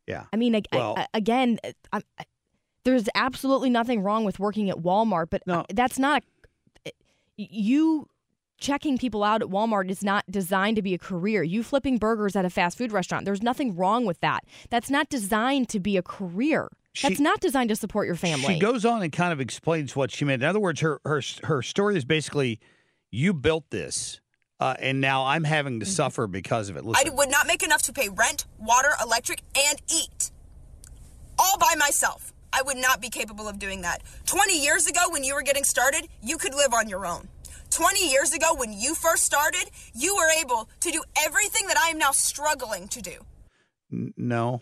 yeah. 0.08 0.26
I 0.34 0.38
mean, 0.38 0.60
Well- 0.74 0.96
I- 0.98 1.08
again, 1.14 1.60
I, 1.64 2.02
I, 2.18 2.24
there's 2.84 3.08
absolutely 3.16 3.70
nothing 3.70 4.02
wrong 4.02 4.24
with 4.26 4.40
working 4.40 4.70
at 4.70 4.78
Walmart, 4.78 5.28
but 5.30 5.42
uh, 5.48 5.64
that's 5.74 6.00
not. 6.00 6.24
You 7.38 8.08
checking 8.60 8.98
people 8.98 9.24
out 9.24 9.42
at 9.42 9.48
Walmart 9.48 9.90
is 9.90 10.04
not 10.04 10.26
designed 10.30 10.76
to 10.76 10.82
be 10.82 10.94
a 10.94 10.98
career. 10.98 11.44
You 11.44 11.64
flipping 11.64 11.98
burgers 11.98 12.36
at 12.36 12.44
a 12.44 12.50
fast 12.50 12.78
food 12.78 12.92
restaurant, 12.92 13.24
there's 13.26 13.42
nothing 13.42 13.76
wrong 13.76 14.06
with 14.06 14.20
that. 14.20 14.44
That's 14.70 14.90
not 14.90 15.08
designed 15.10 15.70
to 15.70 15.80
be 15.80 15.96
a 15.96 16.02
career. 16.02 16.68
That's 17.02 17.20
not 17.20 17.40
designed 17.40 17.70
to 17.70 17.76
support 17.76 18.08
your 18.08 18.16
family. 18.16 18.54
She 18.56 18.60
goes 18.60 18.84
on 18.86 19.02
and 19.04 19.12
kind 19.12 19.32
of 19.32 19.40
explains 19.40 19.96
what 19.96 20.12
she 20.12 20.26
meant. 20.26 20.42
In 20.42 20.48
other 20.50 20.60
words, 20.60 20.82
her 20.82 21.00
her 21.06 21.22
her 21.44 21.62
story 21.62 21.96
is 21.98 22.04
basically, 22.06 22.60
you 23.12 23.34
built 23.34 23.70
this, 23.70 24.20
uh, 24.60 24.76
and 24.80 25.00
now 25.00 25.26
I'm 25.26 25.44
having 25.44 25.74
Mm-hmm. 25.76 25.80
to 25.82 25.86
suffer 25.86 26.28
because 26.28 26.70
of 26.70 26.78
it. 26.78 26.86
Listen, 26.86 27.08
I 27.12 27.16
would 27.16 27.30
not 27.30 27.48
make 27.48 27.64
enough 27.64 27.84
to 27.84 27.94
pay 27.94 28.10
rent, 28.10 28.46
water, 28.60 28.90
electric, 29.04 29.42
and 29.56 29.82
eat. 29.94 30.32
All 31.38 31.58
by 31.58 31.74
myself. 31.78 32.34
I 32.52 32.64
would 32.64 32.78
not 32.78 33.00
be 33.00 33.10
capable 33.10 33.48
of 33.48 33.60
doing 33.60 33.82
that. 33.84 34.02
20 34.26 34.60
years 34.60 34.88
ago, 34.88 35.02
when 35.12 35.24
you 35.24 35.36
were 35.36 35.44
getting 35.44 35.64
started, 35.64 36.08
you 36.24 36.38
could 36.38 36.56
live 36.56 36.74
on 36.74 36.90
your 36.90 37.06
own. 37.06 37.28
20 37.70 38.10
years 38.10 38.34
ago, 38.34 38.56
when 38.56 38.74
you 38.74 38.96
first 38.96 39.24
started, 39.24 39.70
you 39.94 40.16
were 40.16 40.30
able 40.42 40.68
to 40.80 40.90
do 40.92 41.04
everything 41.24 41.68
that 41.68 41.78
I 41.78 41.90
am 41.90 42.00
now 42.00 42.10
struggling 42.12 42.88
to 42.88 43.02
do. 43.04 43.18
N- 43.94 44.14
no, 44.18 44.62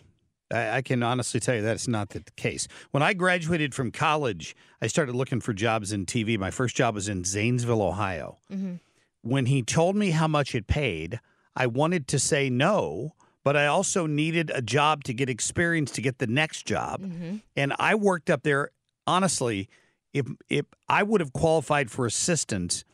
I, 0.52 0.76
I 0.78 0.82
can 0.82 1.02
honestly 1.02 1.40
tell 1.40 1.54
you 1.54 1.62
that's 1.62 1.88
not 1.88 2.10
the 2.10 2.20
case. 2.36 2.68
When 2.90 3.02
I 3.02 3.12
graduated 3.14 3.74
from 3.74 3.90
college, 3.90 4.54
I 4.82 4.86
started 4.86 5.14
looking 5.14 5.40
for 5.40 5.52
jobs 5.52 5.92
in 5.92 6.06
TV. 6.06 6.38
My 6.38 6.50
first 6.50 6.76
job 6.76 6.94
was 6.94 7.08
in 7.08 7.24
Zanesville, 7.24 7.82
Ohio. 7.82 8.38
Mm-hmm. 8.52 8.74
When 9.22 9.46
he 9.46 9.62
told 9.62 9.96
me 9.96 10.10
how 10.10 10.28
much 10.28 10.54
it 10.54 10.66
paid, 10.66 11.20
I 11.56 11.66
wanted 11.66 12.06
to 12.08 12.18
say 12.18 12.48
no, 12.48 13.14
but 13.44 13.56
I 13.56 13.66
also 13.66 14.06
needed 14.06 14.50
a 14.54 14.62
job 14.62 15.04
to 15.04 15.14
get 15.14 15.28
experience 15.28 15.90
to 15.92 16.02
get 16.02 16.18
the 16.18 16.26
next 16.26 16.66
job. 16.66 17.02
Mhm. 17.02 17.42
And 17.56 17.74
I 17.78 17.94
worked 17.94 18.30
up 18.30 18.42
there. 18.42 18.70
Honestly, 19.06 19.68
if 20.12 20.26
if 20.48 20.66
I 20.88 21.02
would 21.02 21.20
have 21.20 21.32
qualified 21.32 21.90
for 21.90 22.06
assistance, 22.06 22.84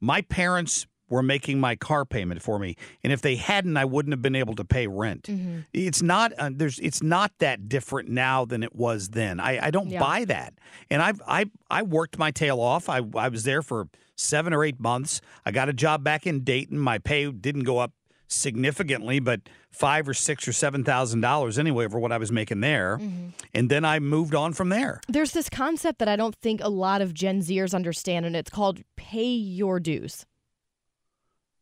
my 0.00 0.20
parents 0.22 0.86
were 1.10 1.22
making 1.22 1.60
my 1.60 1.76
car 1.76 2.04
payment 2.06 2.40
for 2.40 2.58
me, 2.58 2.76
and 3.04 3.12
if 3.12 3.20
they 3.20 3.36
hadn't, 3.36 3.76
I 3.76 3.84
wouldn't 3.84 4.12
have 4.14 4.22
been 4.22 4.36
able 4.36 4.54
to 4.54 4.64
pay 4.64 4.86
rent. 4.86 5.24
Mm-hmm. 5.24 5.58
It's 5.74 6.00
not 6.00 6.32
uh, 6.38 6.50
there's 6.52 6.78
it's 6.78 7.02
not 7.02 7.32
that 7.40 7.68
different 7.68 8.08
now 8.08 8.44
than 8.46 8.62
it 8.62 8.74
was 8.74 9.10
then. 9.10 9.38
I, 9.40 9.66
I 9.66 9.70
don't 9.70 9.90
Yeah. 9.90 10.00
buy 10.00 10.24
that, 10.24 10.54
and 10.88 11.02
I've 11.02 11.20
I 11.26 11.44
I 11.70 11.82
worked 11.82 12.16
my 12.18 12.30
tail 12.30 12.60
off. 12.60 12.88
I 12.88 13.00
I 13.14 13.28
was 13.28 13.44
there 13.44 13.60
for 13.60 13.88
seven 14.16 14.52
or 14.54 14.64
eight 14.64 14.78
months. 14.80 15.20
I 15.44 15.50
got 15.50 15.68
a 15.68 15.72
job 15.72 16.02
back 16.04 16.26
in 16.26 16.44
Dayton. 16.44 16.78
My 16.78 16.98
pay 16.98 17.30
didn't 17.30 17.64
go 17.64 17.78
up 17.78 17.92
significantly, 18.28 19.18
but 19.18 19.40
five 19.72 20.08
or 20.08 20.14
six 20.14 20.46
or 20.46 20.52
seven 20.52 20.84
thousand 20.84 21.20
dollars 21.20 21.58
anyway 21.58 21.88
for 21.88 21.98
what 21.98 22.12
I 22.12 22.16
was 22.18 22.30
making 22.30 22.60
there, 22.60 22.98
Mhm. 22.98 23.32
and 23.54 23.68
then 23.68 23.84
I 23.84 23.98
moved 23.98 24.34
on 24.34 24.52
from 24.52 24.68
there. 24.68 25.00
There's 25.08 25.32
this 25.32 25.48
concept 25.48 25.98
that 25.98 26.08
I 26.08 26.14
don't 26.16 26.36
think 26.36 26.60
a 26.62 26.68
lot 26.68 27.02
of 27.02 27.12
Gen 27.12 27.40
Zers 27.40 27.74
understand, 27.74 28.24
and 28.26 28.36
it's 28.36 28.50
called 28.50 28.80
pay 28.96 29.26
your 29.32 29.80
dues. 29.80 30.26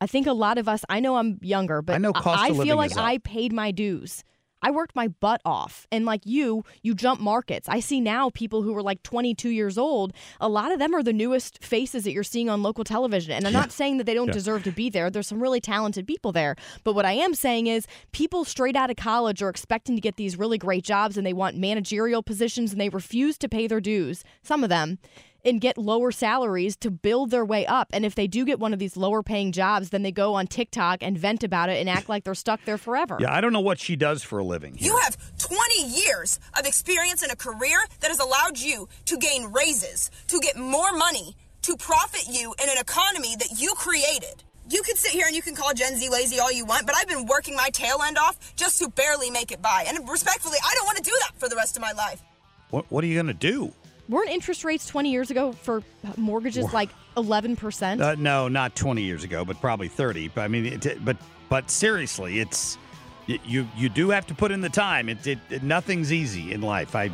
I 0.00 0.06
think 0.06 0.26
a 0.26 0.32
lot 0.32 0.58
of 0.58 0.68
us, 0.68 0.84
I 0.88 1.00
know 1.00 1.16
I'm 1.16 1.38
younger, 1.42 1.82
but 1.82 1.94
I 1.94 1.98
know 1.98 2.12
cost 2.12 2.42
I 2.42 2.48
of 2.50 2.62
feel 2.62 2.76
like. 2.76 2.96
I 2.96 3.18
paid 3.18 3.52
my 3.52 3.70
dues. 3.70 4.22
I 4.60 4.72
worked 4.72 4.96
my 4.96 5.06
butt 5.06 5.40
off. 5.44 5.86
And 5.92 6.04
like 6.04 6.22
you, 6.24 6.64
you 6.82 6.92
jump 6.92 7.20
markets. 7.20 7.68
I 7.68 7.78
see 7.78 8.00
now 8.00 8.30
people 8.30 8.62
who 8.62 8.76
are 8.76 8.82
like 8.82 9.04
22 9.04 9.50
years 9.50 9.78
old. 9.78 10.12
A 10.40 10.48
lot 10.48 10.72
of 10.72 10.80
them 10.80 10.94
are 10.96 11.02
the 11.02 11.12
newest 11.12 11.62
faces 11.62 12.02
that 12.02 12.10
you're 12.10 12.24
seeing 12.24 12.50
on 12.50 12.60
local 12.60 12.82
television. 12.82 13.34
And 13.34 13.46
I'm 13.46 13.52
not 13.52 13.70
saying 13.70 13.98
that 13.98 14.04
they 14.04 14.14
don't 14.14 14.26
Yeah. 14.26 14.32
deserve 14.32 14.64
to 14.64 14.72
be 14.72 14.90
there. 14.90 15.10
There's 15.10 15.28
some 15.28 15.40
really 15.40 15.60
talented 15.60 16.08
people 16.08 16.32
there. 16.32 16.56
But 16.82 16.94
what 16.94 17.06
I 17.06 17.12
am 17.12 17.34
saying 17.34 17.68
is 17.68 17.86
people 18.10 18.44
straight 18.44 18.74
out 18.74 18.90
of 18.90 18.96
college 18.96 19.42
are 19.42 19.48
expecting 19.48 19.94
to 19.94 20.00
get 20.00 20.16
these 20.16 20.36
really 20.36 20.58
great 20.58 20.82
jobs 20.82 21.16
and 21.16 21.24
they 21.24 21.32
want 21.32 21.56
managerial 21.56 22.24
positions 22.24 22.72
and 22.72 22.80
they 22.80 22.88
refuse 22.88 23.38
to 23.38 23.48
pay 23.48 23.68
their 23.68 23.80
dues, 23.80 24.24
some 24.42 24.64
of 24.64 24.70
them, 24.70 24.98
and 25.44 25.60
get 25.60 25.78
lower 25.78 26.10
salaries 26.10 26.76
to 26.76 26.90
build 26.90 27.30
their 27.30 27.44
way 27.44 27.66
up. 27.66 27.88
And 27.92 28.04
if 28.04 28.14
they 28.14 28.26
do 28.26 28.44
get 28.44 28.58
one 28.58 28.72
of 28.72 28.78
these 28.78 28.96
lower 28.96 29.22
paying 29.22 29.52
jobs, 29.52 29.90
then 29.90 30.02
they 30.02 30.12
go 30.12 30.34
on 30.34 30.46
TikTok 30.46 31.02
and 31.02 31.16
vent 31.18 31.44
about 31.44 31.68
it 31.68 31.78
and 31.78 31.88
act 31.88 32.08
like 32.08 32.24
they're 32.24 32.34
stuck 32.34 32.64
there 32.64 32.78
forever. 32.78 33.18
Yeah, 33.20 33.32
I 33.32 33.40
don't 33.40 33.52
know 33.52 33.60
what 33.60 33.78
she 33.78 33.96
does 33.96 34.22
for 34.22 34.38
a 34.38 34.44
living. 34.44 34.76
You 34.78 34.96
have 34.98 35.16
20 35.38 35.86
years 35.86 36.40
of 36.58 36.66
experience 36.66 37.22
in 37.22 37.30
a 37.30 37.36
career 37.36 37.78
that 38.00 38.08
has 38.08 38.18
allowed 38.18 38.58
you 38.58 38.88
to 39.06 39.16
gain 39.16 39.52
raises, 39.52 40.10
to 40.28 40.40
get 40.40 40.56
more 40.56 40.92
money, 40.92 41.36
to 41.62 41.76
profit 41.76 42.24
you 42.30 42.54
in 42.62 42.68
an 42.68 42.78
economy 42.78 43.36
that 43.36 43.60
you 43.60 43.74
created. 43.74 44.42
You 44.70 44.82
can 44.82 44.96
sit 44.96 45.12
here 45.12 45.26
and 45.26 45.34
you 45.34 45.40
can 45.40 45.54
call 45.54 45.72
Gen 45.72 45.96
Z 45.96 46.08
lazy 46.10 46.38
all 46.38 46.52
you 46.52 46.66
want, 46.66 46.86
but 46.86 46.94
I've 46.94 47.08
been 47.08 47.24
working 47.24 47.56
my 47.56 47.70
tail 47.70 47.98
end 48.06 48.18
off 48.18 48.54
just 48.54 48.78
to 48.80 48.90
barely 48.90 49.30
make 49.30 49.50
it 49.50 49.62
by. 49.62 49.86
And 49.88 50.06
respectfully, 50.08 50.58
I 50.62 50.74
don't 50.74 50.84
want 50.84 50.98
to 50.98 51.02
do 51.02 51.16
that 51.20 51.32
for 51.38 51.48
the 51.48 51.56
rest 51.56 51.76
of 51.76 51.80
my 51.80 51.92
life. 51.92 52.22
What 52.70 52.90
What 52.90 53.02
are 53.02 53.06
you 53.06 53.14
going 53.14 53.28
to 53.28 53.34
do? 53.34 53.72
Weren't 54.08 54.30
interest 54.30 54.64
rates 54.64 54.86
20 54.86 55.10
years 55.10 55.30
ago 55.30 55.52
for 55.52 55.82
mortgages 56.16 56.72
like 56.72 56.88
11%? 57.16 58.00
Uh, 58.00 58.14
no, 58.18 58.48
not 58.48 58.74
20 58.74 59.02
years 59.02 59.24
ago, 59.24 59.44
but 59.44 59.60
probably 59.60 59.88
30. 59.88 60.28
But 60.28 60.42
I 60.42 60.48
mean, 60.48 60.66
it, 60.66 61.04
but 61.04 61.16
but 61.48 61.70
seriously, 61.70 62.40
it's 62.40 62.78
you 63.26 63.68
you 63.76 63.88
do 63.88 64.10
have 64.10 64.26
to 64.28 64.34
put 64.34 64.50
in 64.50 64.60
the 64.60 64.68
time. 64.68 65.08
It, 65.08 65.26
it, 65.26 65.38
it 65.50 65.62
nothing's 65.62 66.12
easy 66.12 66.52
in 66.52 66.62
life. 66.62 66.94
I 66.94 67.10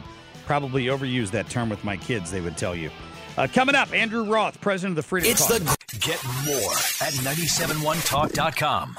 probably 0.47 0.87
overuse 0.87 1.31
that 1.33 1.49
term 1.49 1.69
with 1.69 1.83
my 1.85 1.97
kids. 1.97 2.31
They 2.31 2.41
would 2.41 2.57
tell 2.57 2.75
you. 2.75 2.91
Uh, 3.37 3.49
coming 3.53 3.75
up, 3.75 3.93
Andrew 3.93 4.25
Roth, 4.25 4.61
president 4.61 4.93
of 4.93 4.97
the 4.97 5.09
Freedom 5.09 5.31
It's 5.31 5.47
Caucus. 5.49 5.77
the 5.93 5.99
Get 5.99 6.25
More 6.47 6.73
at 7.01 7.15
971talk.com. 7.15 8.97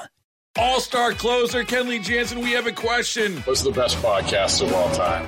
All 0.58 0.80
star 0.80 1.14
closer 1.14 1.64
Kenley 1.64 2.02
Jansen, 2.02 2.40
we 2.40 2.52
have 2.52 2.68
a 2.68 2.72
question. 2.72 3.38
What's 3.42 3.62
the 3.62 3.72
best 3.72 3.98
podcast 3.98 4.62
of 4.62 4.74
all 4.74 4.90
time? 4.94 5.28